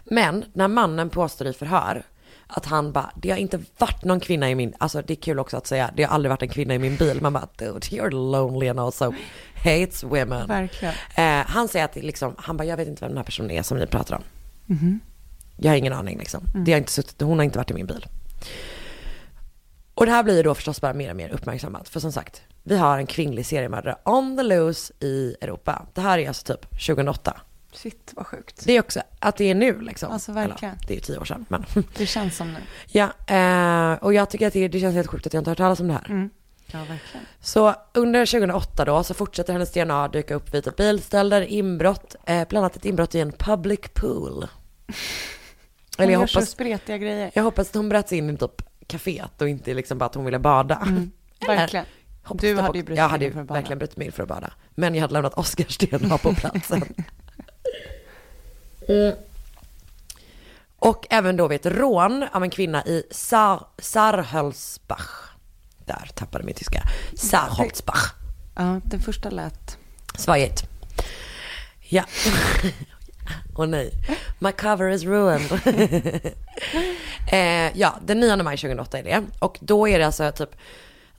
[0.05, 2.03] Men när mannen påstår i förhör
[2.49, 5.39] att han bara, det har inte varit någon kvinna i min, alltså det är kul
[5.39, 7.23] också att säga, det har aldrig varit en kvinna i min bil.
[7.23, 9.15] Man bara, dude you're lonely and also
[9.55, 10.47] hates women.
[10.47, 10.95] Verkligen.
[11.17, 13.63] Eh, han säger att liksom, han bara, jag vet inte vem den här personen är
[13.63, 14.23] som ni pratar om.
[14.67, 15.01] Mhm.
[15.57, 16.45] Jag har ingen aning liksom.
[16.55, 16.65] Mm.
[16.65, 18.07] Det har inte suttit, hon har inte varit i min bil.
[19.95, 21.89] Och det här blir ju då förstås bara mer och mer uppmärksammat.
[21.89, 25.87] För som sagt, vi har en kvinnlig seriemördare on the loose i Europa.
[25.95, 27.41] Det här är alltså typ 2008.
[27.73, 28.63] Shit vad sjukt.
[28.65, 30.13] Det är också att det är nu liksom.
[30.13, 30.75] Alltså, verkligen.
[30.75, 31.65] Eller, det är tio år sedan men.
[31.97, 32.61] Det känns som nu.
[32.87, 33.05] ja,
[33.35, 35.59] eh, och jag tycker att det, det känns helt sjukt att jag inte har hört
[35.59, 36.07] talas om det här.
[36.11, 36.31] Mm.
[36.73, 37.27] Ja, verkligen.
[37.41, 42.49] Så under 2008 då så fortsätter hennes DNA dyka upp vid typ bilstölder, inbrott, eh,
[42.49, 44.47] bland annat ett inbrott i en public pool.
[45.99, 47.31] Hon gör så spretiga grejer.
[47.35, 50.15] Jag hoppas att hon bröt sig in i typ kaféet och inte liksom bara att
[50.15, 50.77] hon ville bada.
[50.87, 51.11] Mm,
[51.41, 51.87] Eller, verkligen.
[52.23, 54.29] hoppas Du hade på- ju brutit Jag hade ju verkligen brutit mig in för att
[54.29, 54.53] bada.
[54.71, 56.83] Men jag hade lämnat Oscars DNA på platsen.
[58.89, 59.15] Mm.
[60.79, 65.29] Och även då vid ett rån av en kvinna i Sar Sarhölsbach.
[65.85, 66.83] Där tappade min tyska.
[67.17, 68.15] Sarholzbach.
[68.57, 69.79] Ja, den första lät...
[70.15, 70.63] Svajigt.
[71.81, 72.05] Ja.
[73.57, 73.93] Åh nej.
[74.39, 75.61] My cover is ruined.
[77.33, 79.23] eh, ja, den 9 maj 2008 är det.
[79.39, 80.51] Och då är det alltså typ,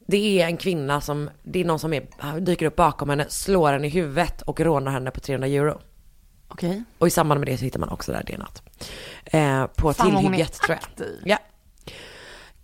[0.05, 3.71] det är en kvinna som, det är någon som är, dyker upp bakom henne, slår
[3.71, 5.81] henne i huvudet och rånar henne på 300 euro.
[6.49, 6.83] Okej.
[6.97, 8.63] Och i samband med det så hittar man också det här DNAt.
[9.25, 10.83] Eh, på Fan, tillhygget tror jag.
[10.83, 11.21] aktiv.
[11.25, 11.37] Ja.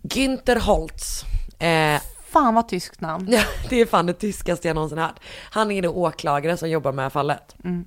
[0.02, 1.24] Günther Holtz.
[1.58, 3.26] Eh, Fan vad tyskt namn.
[3.30, 5.20] Ja, det är fan det tyskaste jag någonsin hört.
[5.50, 7.56] Han är då åklagare som jobbar med fallet.
[7.64, 7.84] Mm.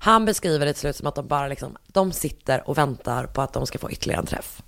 [0.00, 3.42] Han beskriver det till slut som att de bara liksom, de sitter och väntar på
[3.42, 4.62] att de ska få ytterligare en träff.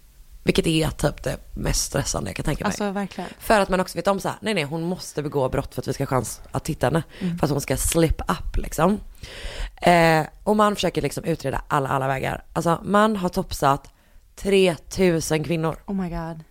[0.47, 2.69] Vilket är typ det mest stressande jag kan tänka mig.
[2.69, 3.31] Alltså verkligen.
[3.39, 5.83] För att man också vet om så här, nej nej hon måste begå brott för
[5.83, 7.03] att vi ska ha chans att hitta henne.
[7.21, 7.39] Mm.
[7.39, 9.01] För att hon ska slip up liksom.
[9.77, 12.45] Eh, och man försöker liksom utreda alla, alla vägar.
[12.53, 13.91] Alltså man har topsat
[14.37, 15.77] 3000 kvinnor.
[15.87, 16.45] Oh my god.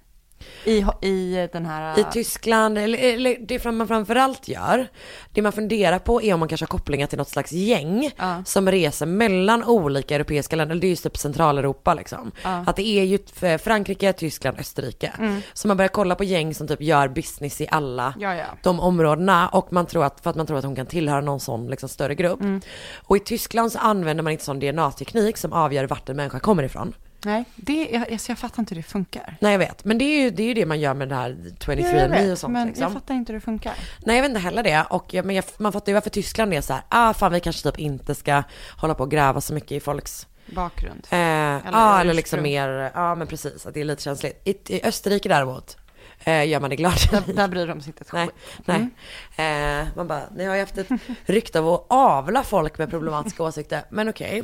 [0.66, 2.00] I, I den här...
[2.00, 4.88] I Tyskland, eller, eller det man framförallt gör,
[5.32, 8.12] det man funderar på är om man kanske har kopplingar till något slags gäng
[8.46, 12.32] som reser mellan olika europeiska länder, det är ju typ Centraleuropa liksom.
[12.44, 12.64] Ja.
[12.68, 13.20] Att det är ju
[13.58, 15.12] Frankrike, Tyskland, Österrike.
[15.20, 15.42] Mm.
[15.54, 18.46] Så man börjar kolla på gäng som typ gör business i alla Ja, ja.
[18.64, 21.40] de områdena och man tror att, för att man tror att hon kan tillhöra någon
[21.40, 22.42] sån liksom större grupp.
[22.42, 22.62] Mm.
[22.96, 26.64] Och i Tyskland så använder man inte sån DNA-teknik som avgör vart en människa kommer
[26.64, 26.94] ifrån.
[27.26, 29.38] Nej, det, jag, alltså, jag fattar inte hur det funkar.
[29.40, 31.16] Nej jag vet, men det är ju det, är ju det man gör med det
[31.16, 32.84] här 23 Ja, jag me och vet, sånt men liksom.
[32.84, 33.74] jag fattar inte hur det funkar.
[34.06, 34.86] Nej jag vet inte heller det.
[34.90, 37.40] Och, ja, men jag, man fattar ju varför Tyskland är så här, ah fan vi
[37.40, 38.44] kanske typ inte ska
[38.78, 41.08] hålla på och gräva så mycket i folks Bakgrund.
[41.10, 44.42] Eh, ja, Eller eller liksom mer, ja men precis, att det är lite känsligt.
[44.44, 45.78] I, i Österrike däremot
[46.24, 46.94] eh, gör man det glad.
[47.12, 48.90] Där, där bryr de sig inte ett Nej,
[49.38, 49.80] nej.
[49.82, 50.88] Eh, man bara, ni har ju haft ett
[51.26, 54.44] rykte av att avla folk med problematiska åsikter, men okej.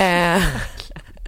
[0.00, 0.42] Eh,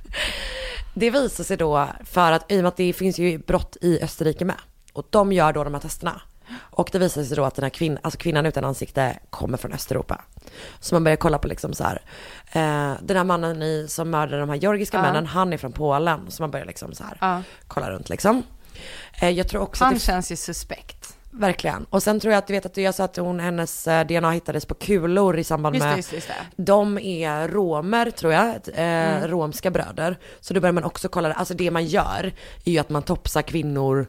[0.94, 4.02] det visar sig då för att, i och med att det finns ju brott i
[4.02, 4.56] Österrike med,
[4.92, 6.20] och de gör då de här testerna.
[6.56, 9.72] Och det visar sig då att den här kvinnan, alltså kvinnan utan ansikte kommer från
[9.72, 10.20] Östeuropa.
[10.80, 12.02] Så man börjar kolla på liksom så här,
[12.52, 15.02] eh, den här mannen i, som mördade de här georgiska Ja.
[15.02, 16.20] männen, han är från Polen.
[16.30, 17.42] Så man börjar liksom så här, Ja.
[17.66, 18.42] kolla runt liksom.
[19.20, 20.87] Eh, jag tror också Han att det, känns ju suspekt.
[21.38, 21.84] Verkligen.
[21.90, 24.30] Och sen tror jag att du vet att jag sa att hon, hennes eh, DNA
[24.30, 26.28] hittades på kulor i samband Just med just just.
[26.56, 29.28] De är romer tror jag, eh, Mm.
[29.28, 30.18] romska bröder.
[30.40, 32.32] Så då börjar man också kolla, alltså det man gör
[32.64, 34.06] är ju att man topsar kvinnor,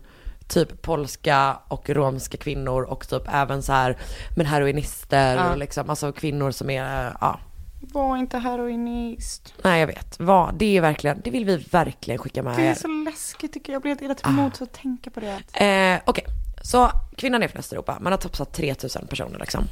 [0.47, 3.97] typ polska och romska kvinnor och typ även så här,
[4.37, 5.51] men heroinister Ja.
[5.51, 7.39] och liksom, alltså kvinnor som är, eh, ja.
[7.81, 9.53] Var inte heroinist.
[9.63, 12.69] Nej jag vet, vad, det är verkligen, det vill vi verkligen skicka med Det är
[12.71, 12.73] er.
[12.73, 13.75] så läskigt tycker jag.
[13.85, 14.31] Jag blir helt till Ah.
[14.31, 15.65] mods att tänka på det.
[15.65, 16.25] Eh, Okej,
[16.61, 17.97] så kvinnan är från Östeuropa.
[18.01, 19.63] Man har topsat 3000 personer liksom.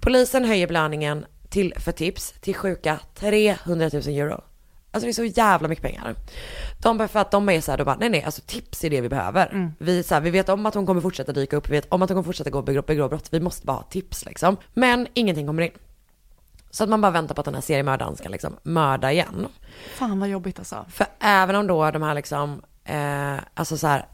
[0.00, 4.40] Polisen höjer belöningen till, för tips till sjuka 300 000 euro.
[4.90, 6.14] Alltså det är så jävla mycket pengar.
[6.82, 8.90] De, bara- för att de är så här, de bara, nej nej, alltså tips är
[8.90, 9.46] det vi behöver.
[9.46, 9.72] Mm.
[9.78, 12.02] Vi, så här, vi vet om att hon kommer fortsätta dyka upp, vi vet om
[12.02, 14.56] att hon kommer fortsätta gå begå, begå brott, vi måste bara ha tips liksom.
[14.74, 15.70] Men ingenting kommer in.
[16.70, 19.46] Så att man bara väntar på att den här seriemördaren ska liksom mörda igen.
[19.94, 20.84] Fan vad jobbigt alltså.
[20.90, 24.06] För även om då de här liksom, eh, alltså så här,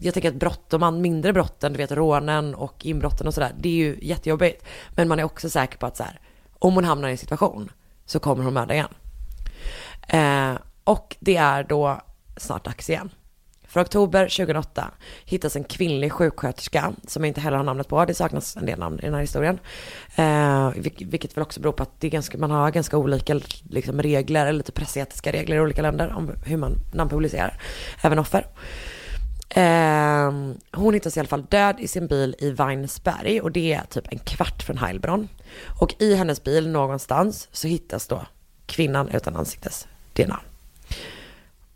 [0.00, 3.68] jag tänker att brott, de mindre brotten, du vet rånen och inbrotten och sådär, det
[3.68, 4.64] är ju jättejobbigt.
[4.90, 6.20] Men man är också säker på att så här,
[6.58, 7.70] om hon hamnar i en situation
[8.06, 8.94] så kommer hon mörda igen.
[10.08, 12.00] Eh, och det är då
[12.36, 13.10] snart dags igen.
[13.72, 14.90] För oktober 2008
[15.24, 18.04] hittas en kvinnlig sjuksköterska som jag inte heller har namnet på.
[18.04, 19.58] Det saknas en del namn i den här historien.
[20.16, 24.02] Eh, vilket väl också beror på att det är ganska, man har ganska olika liksom,
[24.02, 27.60] regler, eller lite pressetiska regler i olika länder om hur man namnpublicerar
[28.02, 28.46] även offer.
[29.54, 30.30] Eh,
[30.72, 34.12] hon hittas i alla fall död i sin bil i Weinsberg och det är typ
[34.12, 35.28] en kvart från Heilbronn.
[35.80, 38.26] Och i hennes bil någonstans så hittas då
[38.66, 40.40] kvinnan utan ansiktes DNA.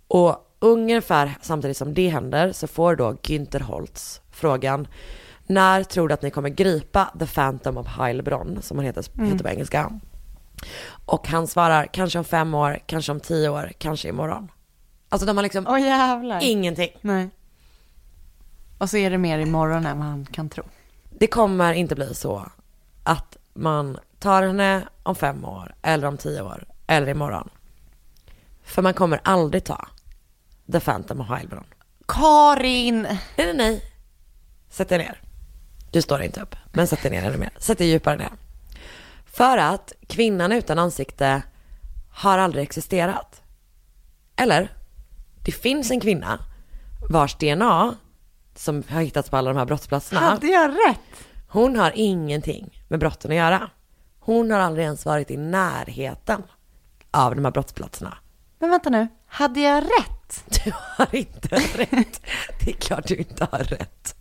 [0.08, 4.88] Och ungefär samtidigt som det händer så får då Günther Holtz frågan
[5.46, 9.32] när tror du att ni kommer gripa The Phantom of Heilbronn som han heter, Mm.
[9.32, 10.00] heter på engelska?
[11.06, 14.50] Och han svarar kanske om fem år, kanske om tio år, kanske imorgon.
[15.08, 16.40] Alltså de har liksom jävlar.
[16.42, 16.90] ingenting.
[17.00, 17.28] Nej.
[18.78, 20.64] Och så är det mer imorgon än vad han kan tro.
[21.10, 22.50] Det kommer inte bli så
[23.02, 27.48] att man tar henne om fem år, eller om tio år, eller imorgon.
[28.62, 29.88] För man kommer aldrig ta
[30.72, 31.64] The Phantom of Heilbronn.
[32.08, 33.02] Karin!
[33.02, 33.92] Nej, nej, nej.
[34.70, 35.20] Sätt dig ner.
[35.90, 37.50] Du står inte upp, men sätt dig ner ännu mer.
[37.58, 38.32] Sätt dig djupare ner.
[39.26, 41.42] För att kvinnan utan ansikte
[42.10, 43.42] har aldrig existerat.
[44.36, 44.72] Eller,
[45.44, 46.38] det finns en kvinna
[47.10, 47.94] vars DNA
[48.58, 50.20] som har hittats på alla de här brottsplatserna.
[50.20, 51.00] Hade jag rätt?
[51.48, 53.70] Hon har ingenting med brotten att göra.
[54.20, 56.42] Hon har aldrig ens varit i närheten
[57.10, 58.18] av de här brottsplatserna.
[58.58, 60.44] Men vänta nu, hade jag rätt?
[60.64, 62.20] Du har inte rätt.
[62.64, 64.14] Det är klart du inte har rätt.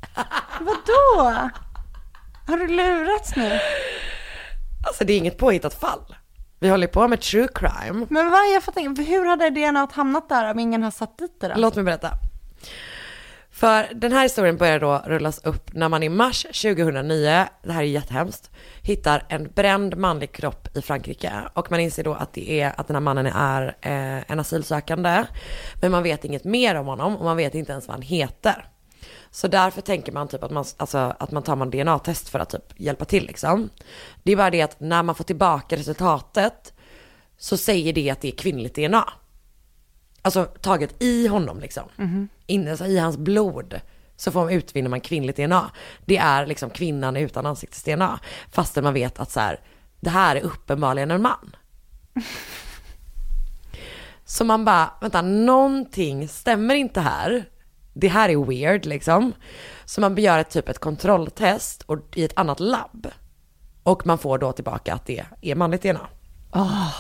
[0.60, 1.50] Vadå?
[2.48, 3.60] Har du lurats nu?
[4.88, 6.16] Alltså det är inget påhittat fall.
[6.60, 8.08] Vi håller på med true crime.
[8.10, 11.42] Men vad, jag fattar inte, hur hade DNA hamnat där om ingen har satt dit
[11.42, 11.54] det då?
[11.58, 12.12] Låt mig berätta.
[13.56, 17.82] För den här historien börjar då rullas upp när man i mars 2009, det här
[17.82, 18.52] är jättehemskt,
[18.82, 21.32] hittar en bränd manlig kropp i Frankrike.
[21.54, 25.26] Och man inser då att det är att den här mannen är eh, en asylsökande.
[25.82, 28.68] Men man vet inget mer om honom och man vet inte ens vad han heter.
[29.32, 32.50] Så därför tänker man typ att man, alltså, att man tar en DNA-test för att
[32.50, 33.70] typ hjälpa till liksom.
[34.24, 36.74] Det är bara det att när man får tillbaka resultatet
[37.38, 39.14] så säger det att det är kvinnligt DNA.
[40.26, 41.90] Alltså taget i honom liksom.
[42.46, 43.80] Inne alltså, i hans blod.
[44.16, 45.72] Så får man, utvinner man kvinnligt DNA.
[46.06, 48.20] Det är liksom kvinnan utan ansiktes-DNA.
[48.52, 49.60] Fastän man vet att så här,
[50.00, 51.56] det här är uppenbarligen en man.
[54.26, 57.50] Så man bara, vänta, någonting stämmer inte här.
[57.94, 59.34] Det här är weird liksom.
[59.86, 63.08] Så man begär ett typ ett kontrolltest och, i ett annat labb.
[63.84, 66.08] Och man får då tillbaka att det är manligt DNA.
[66.52, 66.92] Ah.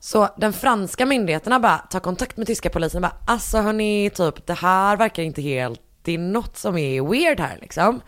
[0.00, 4.46] Så den franska myndigheterna bara tar kontakt med tyska polisen och bara alltså hörni, typ
[4.46, 8.00] det här verkar inte helt, det är något som är weird här liksom.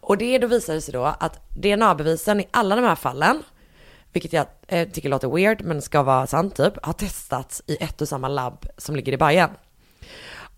[0.00, 3.42] Och det då visar det sig då att DNA-bevisen i alla de här fallen,
[4.12, 8.00] vilket jag eh, tycker låter weird men ska vara sant typ, har testats i ett
[8.00, 9.50] och samma labb som ligger i Bayern.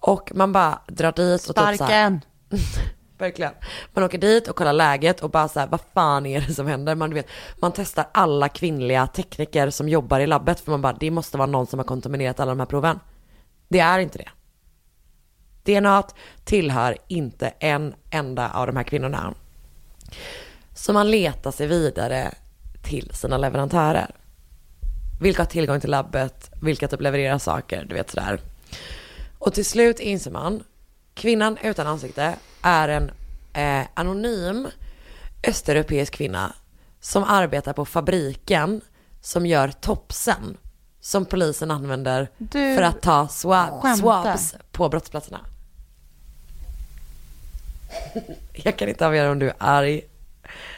[0.01, 2.20] Och man bara drar dit och typ så här, Sparken!
[3.21, 3.53] Verkligen.
[3.93, 6.66] Man åker dit och kollar läget och bara så här, vad fan är det som
[6.66, 6.95] händer?
[6.95, 11.11] Man, vet, man testar alla kvinnliga tekniker som jobbar i labbet för man bara, det
[11.11, 13.01] måste vara någon som har kontaminerat alla de här proven.
[13.68, 14.29] Det är inte det.
[15.62, 16.03] DNA
[16.45, 19.35] tillhör inte en enda av de här kvinnorna.
[20.75, 22.35] Så man letar sig vidare
[22.83, 24.14] till sina leverantörer.
[25.21, 28.41] Vilka har tillgång till labbet, vilka typ levererar saker, du vet sådär.
[29.39, 30.62] Och till slut inser man,
[31.14, 33.11] kvinnan utan ansikte är en
[33.53, 34.69] eh, anonym
[35.47, 36.53] östeuropeisk kvinna
[37.01, 38.81] som arbetar på fabriken
[39.21, 40.57] som gör topsen
[41.01, 45.41] som polisen använder Du för att ta swab, swabs på brottsplatserna.
[48.53, 50.03] Jag kan inte avgöra om du är arg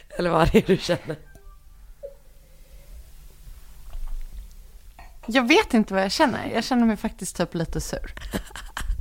[0.09, 1.17] eller vad det är du känner.
[5.25, 6.51] Jag vet inte vad jag känner.
[6.53, 8.13] Jag känner mig faktiskt typ lite sur.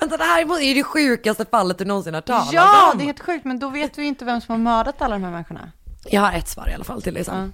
[0.00, 2.98] Vänta, det här är ju det sjukaste fallet du någonsin har talat Ja, om.
[2.98, 3.44] det är helt sjukt.
[3.44, 5.72] Men då vet vi ju inte vem som har mördat alla de här människorna.
[6.10, 7.52] Jag har ett svar i alla fall till dig sen.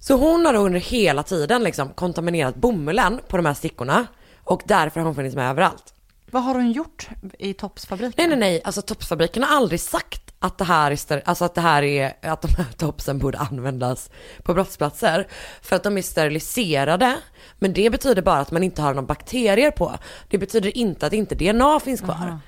[0.00, 4.06] Så hon har under hela tiden liksom kontaminerat bomullen på de här stickorna
[4.44, 5.92] och därför har hon funnits med överallt.
[6.30, 8.14] Vad har hon gjort i Topsfabriken?
[8.16, 11.60] Nej, nej, nej, alltså Topsfabriken har aldrig sagt att det här är, alltså att det
[11.60, 14.10] här är, att de här topsen borde användas
[14.42, 15.26] på brottsplatser.
[15.62, 17.16] För att de är steriliserade.
[17.58, 19.98] Men det betyder bara att man inte har några bakterier på.
[20.28, 22.38] Det betyder inte att inte DNA finns kvar.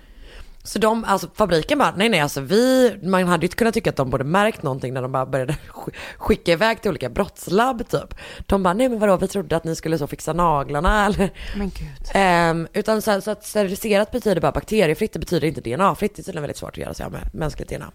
[0.69, 3.90] Så de, alltså fabriken bara, nej nej alltså vi, man hade ju inte kunnat tycka
[3.90, 7.89] att de borde märkt någonting när de bara började sk- skicka iväg till olika brottslabb
[7.89, 8.15] typ.
[8.47, 11.31] De bara, nej men vadå, vi trodde att ni skulle så fixa naglarna eller.
[11.57, 11.89] Men gud.
[12.15, 16.16] Ehm, utan så, så att steriliserat betyder bara bakteriefritt, det betyder inte DNA-fritt.
[16.16, 17.90] Det är tydligen väldigt svårt att göra sig av med mänskligt DNA.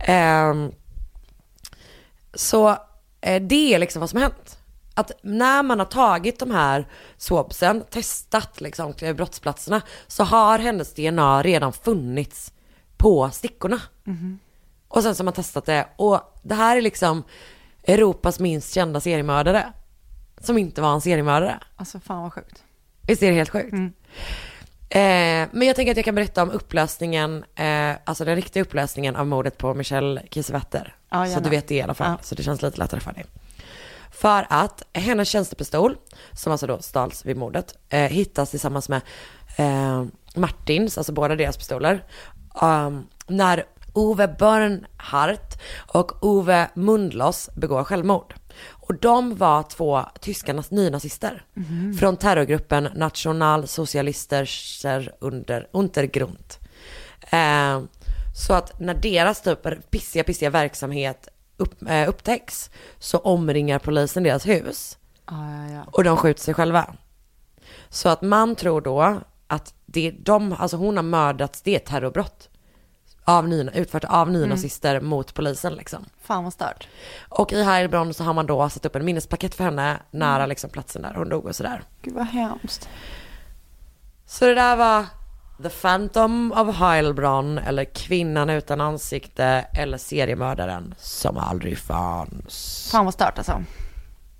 [0.00, 0.72] Ehm,
[2.34, 2.68] så
[3.20, 4.58] eh, det är liksom vad som har hänt.
[4.94, 6.86] Att när man har tagit de här
[7.16, 12.52] swabsen, testat liksom brottsplatserna, så har hennes DNA redan funnits
[12.96, 13.80] på stickorna.
[14.88, 17.22] Och sen så har man testat det och det här är liksom
[17.84, 19.72] Europas minst kända seriemördare.
[20.40, 21.60] Som inte var en seriemördare.
[21.76, 22.64] Alltså fan vad sjukt.
[23.06, 23.72] Visst är det helt sjukt?
[24.92, 29.16] Eh, men jag tänker att jag kan berätta om upplösningen, eh, alltså den riktiga upplösningen
[29.16, 30.94] av mordet på Michelle Kiesewetter.
[31.10, 32.18] Ja, så du vet det i alla fall, Ja.
[32.22, 33.24] så det känns lite lättare för dig.
[34.10, 35.96] För att hennes tjänstepistol,
[36.32, 39.00] som alltså då stals vid mordet, eh, hittas tillsammans med
[39.56, 40.04] eh,
[40.34, 42.04] Martins, alltså båda deras pistoler.
[42.62, 48.34] Um, när Ove Bernhardt och Ove Mundlos begår självmord.
[48.68, 51.44] Och de var två tyska nas- nynazister
[51.98, 56.54] från terrorgruppen Nationalsocialister under, Untergrund.
[57.30, 57.80] Eh,
[58.46, 61.28] så att när deras typ pissiga, pissiga verksamhet
[61.60, 65.84] upp, eh, upptäcks så omringar polisen deras hus Ja, ja, ja.
[65.92, 66.94] och de skjuter sig själva.
[67.88, 71.86] Så att man tror då att det, de, alltså hon har mördats, det är ett
[71.86, 72.48] terrorbrott.
[73.24, 76.04] Av ny, utfört av nynazister mot polisen liksom.
[76.20, 76.88] Fan vad stört.
[77.28, 80.70] Och i Heilbronn så har man då satt upp en minnespaket för henne nära liksom
[80.70, 81.82] platsen där hon dog och sådär.
[82.02, 82.88] Gud vad hemskt.
[84.26, 85.06] Så det där var
[85.62, 92.88] The Phantom of Heilbronn eller Kvinnan utan ansikte eller seriemördaren som aldrig fanns.
[92.92, 93.62] Fan vad stört alltså.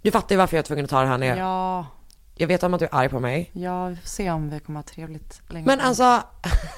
[0.02, 1.36] Du fattar ju varför jag är tvungen att ta det här ner.
[1.36, 1.86] Ja,
[2.34, 3.51] Jag vet om att du är arg på mig.
[3.52, 5.66] ja, vi får se om vi kommer ha trevligt länge.
[5.66, 6.22] Men alltså,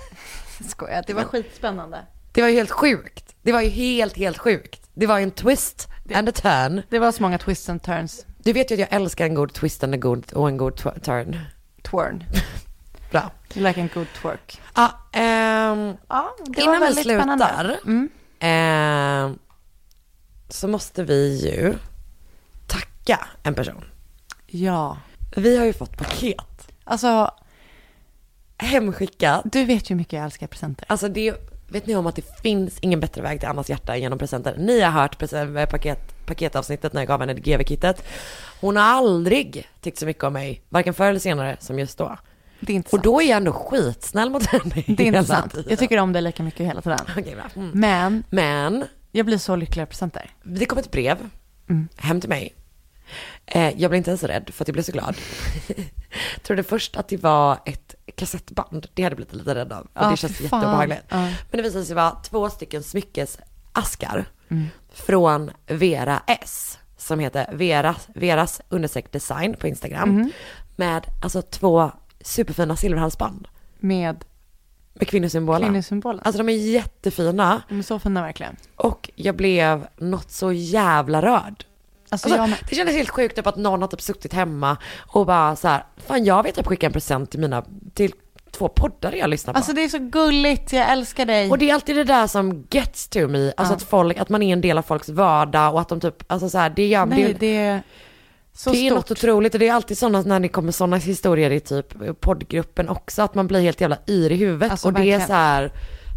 [0.69, 1.99] Skojar, det var skitspännande.
[2.33, 3.35] det var ju helt sjukt.
[3.43, 4.91] Det var ju helt, helt sjukt.
[4.95, 6.83] Det var ju en twist and a turn.
[6.91, 8.27] Det var så många twists and turns.
[8.39, 10.73] Du vet ju att jag älskar en god twist and a god, och en god
[10.73, 11.39] tw- turn.
[11.83, 12.25] Twirn.
[13.13, 13.31] Bra.
[13.55, 14.61] Like a good twerk.
[14.75, 17.45] Ja, ehm, Ja, det var innan vi väldigt spännande.
[17.47, 18.09] slutar Mm.
[18.41, 19.39] ehm,
[20.49, 21.75] så måste vi ju
[22.67, 23.85] tacka en person.
[24.47, 24.99] Ja,
[25.37, 27.31] Vi har ju fått paket alltså
[28.59, 29.43] hemskickat.
[29.45, 30.85] du vet ju hur mycket jag älskar presenter.
[30.89, 31.35] Alltså det,
[31.69, 34.55] vet ni om att det finns ingen bättre väg till Annas hjärta genom presenter?
[34.59, 35.19] Ni har hört
[35.71, 38.05] paket, paketavsnittet när jag gav henne GV-kittet.
[38.61, 42.17] Hon har aldrig tyckt så mycket om mig, varken förr eller senare som just då.
[42.67, 43.05] Det är inte Och sant.
[43.05, 45.53] då är jag ändå skitsnäll mot henne det är inte sant.
[45.53, 45.67] tiden.
[45.71, 46.99] Jag tycker om dig lika mycket hela tiden.
[47.19, 47.45] Okej, bra.
[47.63, 47.71] Mm.
[47.75, 50.31] Men Men jag blir så lycklig av presenter.
[50.43, 51.19] det kom ett brev
[51.69, 51.89] Mm.
[51.97, 52.55] hem till mig.
[53.47, 55.17] Eh, jag blev inte ens rädd för att jag blev så glad.
[56.43, 58.87] Trodde först att det var ett kassettband.
[58.95, 59.89] Det hade jag blivit lite rädd av.
[59.95, 61.03] För Ja, det känns jätteobehagligt.
[61.09, 61.17] Ja.
[61.19, 64.67] Men det visade sig vara två stycken smyckesaskar Mm.
[64.93, 66.79] från Vera S.
[66.97, 70.09] Som heter Veras, Veras understreck design på Instagram.
[70.09, 70.31] Mhm.
[70.77, 71.91] Med alltså två
[72.25, 73.49] superfina silverhalsband.
[73.81, 74.25] Med
[74.95, 75.63] Med kvinnosymbolen.
[75.69, 76.21] kvinnosymbolen.
[76.25, 77.63] Alltså de är jättefina.
[77.69, 78.57] De är så fina verkligen.
[78.77, 81.65] Och jag blev något så jävla rörd.
[82.09, 85.27] Alltså, Alltså, jag det kändes helt sjukt typ att någon har typ suttit hemma och
[85.27, 88.13] bara så här, fan jag vet typ skicka en present till mina, till
[88.51, 89.57] två poddar jag lyssnar på.
[89.59, 91.51] Alltså det är så gulligt, jag älskar dig.
[91.51, 93.77] och det är alltid det där som gets to me, alltså Ja.
[93.77, 96.49] att folk, att man är en del av folks vardag och att de typ, alltså
[96.49, 97.83] så här, det gör, Nej, det, det
[98.55, 98.97] så det är stort.
[98.97, 102.89] något otroligt och det är alltid sådana, när det kommer sådana historier i typ poddgruppen
[102.89, 105.27] också, att man blir helt jävla yr i huvudet Alltså, och det är verkligen.
[105.27, 105.73] så här,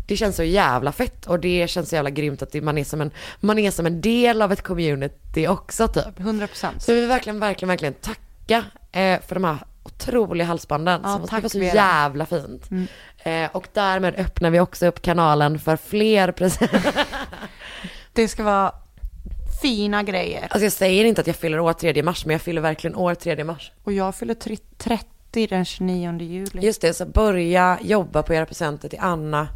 [0.08, 3.02] det känns så jävla fett och det känns så jävla grymt att man, är som
[3.02, 6.20] en, man är som en del av ett community också typ.
[6.20, 6.84] 100 procent.
[6.84, 11.42] Så vi vill verkligen, verkligen, verkligen tacka eh, för de här otroliga halsbanden Ja, som
[11.42, 12.72] var så jävla fint.
[12.72, 12.88] Mm.
[13.18, 16.94] Eh, och därmed öppnar vi också upp kanalen för fler presenter.
[18.14, 18.72] Det ska vara
[19.66, 20.42] fina grejer.
[20.50, 23.16] Alltså jag säger inte att jag fyller år 3 mars, men jag fyller verkligen år
[23.16, 23.72] 3 mars.
[23.84, 26.66] Och jag fyller tri- 30 den 29 juli.
[26.66, 29.48] Just det, så börja jobba på era presenter till Anna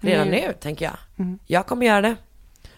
[0.00, 0.40] redan Nu.
[0.46, 0.96] nu, tänker jag.
[1.18, 1.38] Mm.
[1.46, 2.16] Jag kommer göra det.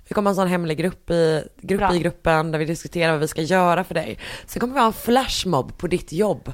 [0.09, 1.95] Vi kommer ha en sån hemlig grupp i, grupp Bra.
[1.95, 4.19] i gruppen där vi diskuterar vad vi ska göra för dig.
[4.47, 6.53] Sen kommer vi ha en flashmob på ditt jobb.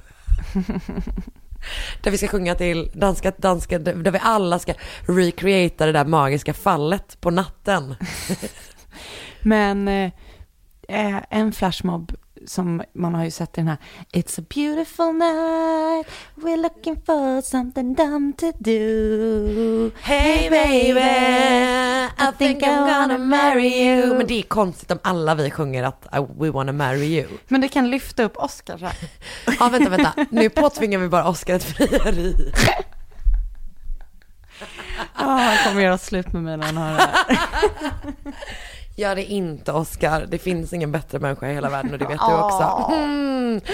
[2.03, 4.75] där vi ska sjunga till danska, danska, där vi alla ska
[5.09, 7.95] recreata det där magiska fallet på natten.
[9.43, 10.11] Men
[10.89, 12.13] eh, en flashmob
[12.47, 13.77] som man har ju sett i den här
[14.13, 21.01] It's a beautiful night We're looking for something dumb to do Hey baby,
[22.19, 24.15] I think I'm gonna marry you.
[24.15, 26.09] Men det är konstigt om alla vi sjunger att
[26.39, 27.29] we wanna marry you.
[27.49, 28.97] Men det kan lyfta upp Oscar så här.
[29.61, 30.15] Ja vänta, vänta.
[30.31, 32.53] Nu påtvingar vi bara Oscar ett frieri.
[35.17, 37.37] Ah, han kommer göra slut med mig när han hör det här.
[38.97, 40.27] Gör det inte Oscar.
[40.29, 42.93] Det finns ingen bättre människa i hela världen och det vet du också.
[42.95, 43.61] Mm.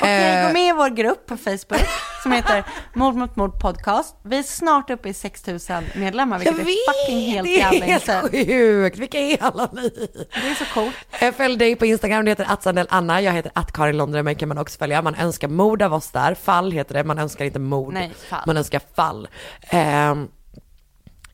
[0.00, 1.88] Okej, Eh, gå med i vår grupp på Facebook
[2.22, 2.64] som heter
[2.94, 4.16] Mord mot mord podcast.
[4.22, 7.72] Vi är snart uppe i 6000 medlemmar, vilket Jag är vet, fucking helt det är
[7.72, 8.98] jävla helt sjukt.
[8.98, 9.88] Vilka är alla ni?
[10.34, 10.94] Det är så coolt.
[11.20, 14.34] Eh, Följ dig på Instagram, det heter att Anna, jag heter att Karin Londre, mig
[14.34, 15.02] kan man också följa.
[15.02, 17.92] Man önskar mord av oss där, fall heter det, man önskar inte mord.
[17.94, 18.42] Nej, fall.
[18.46, 19.28] Man önskar fall.
[19.70, 20.28] Ehm,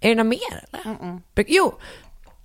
[0.00, 0.94] är det något mer eller?
[1.34, 1.74] Bruk- Jo,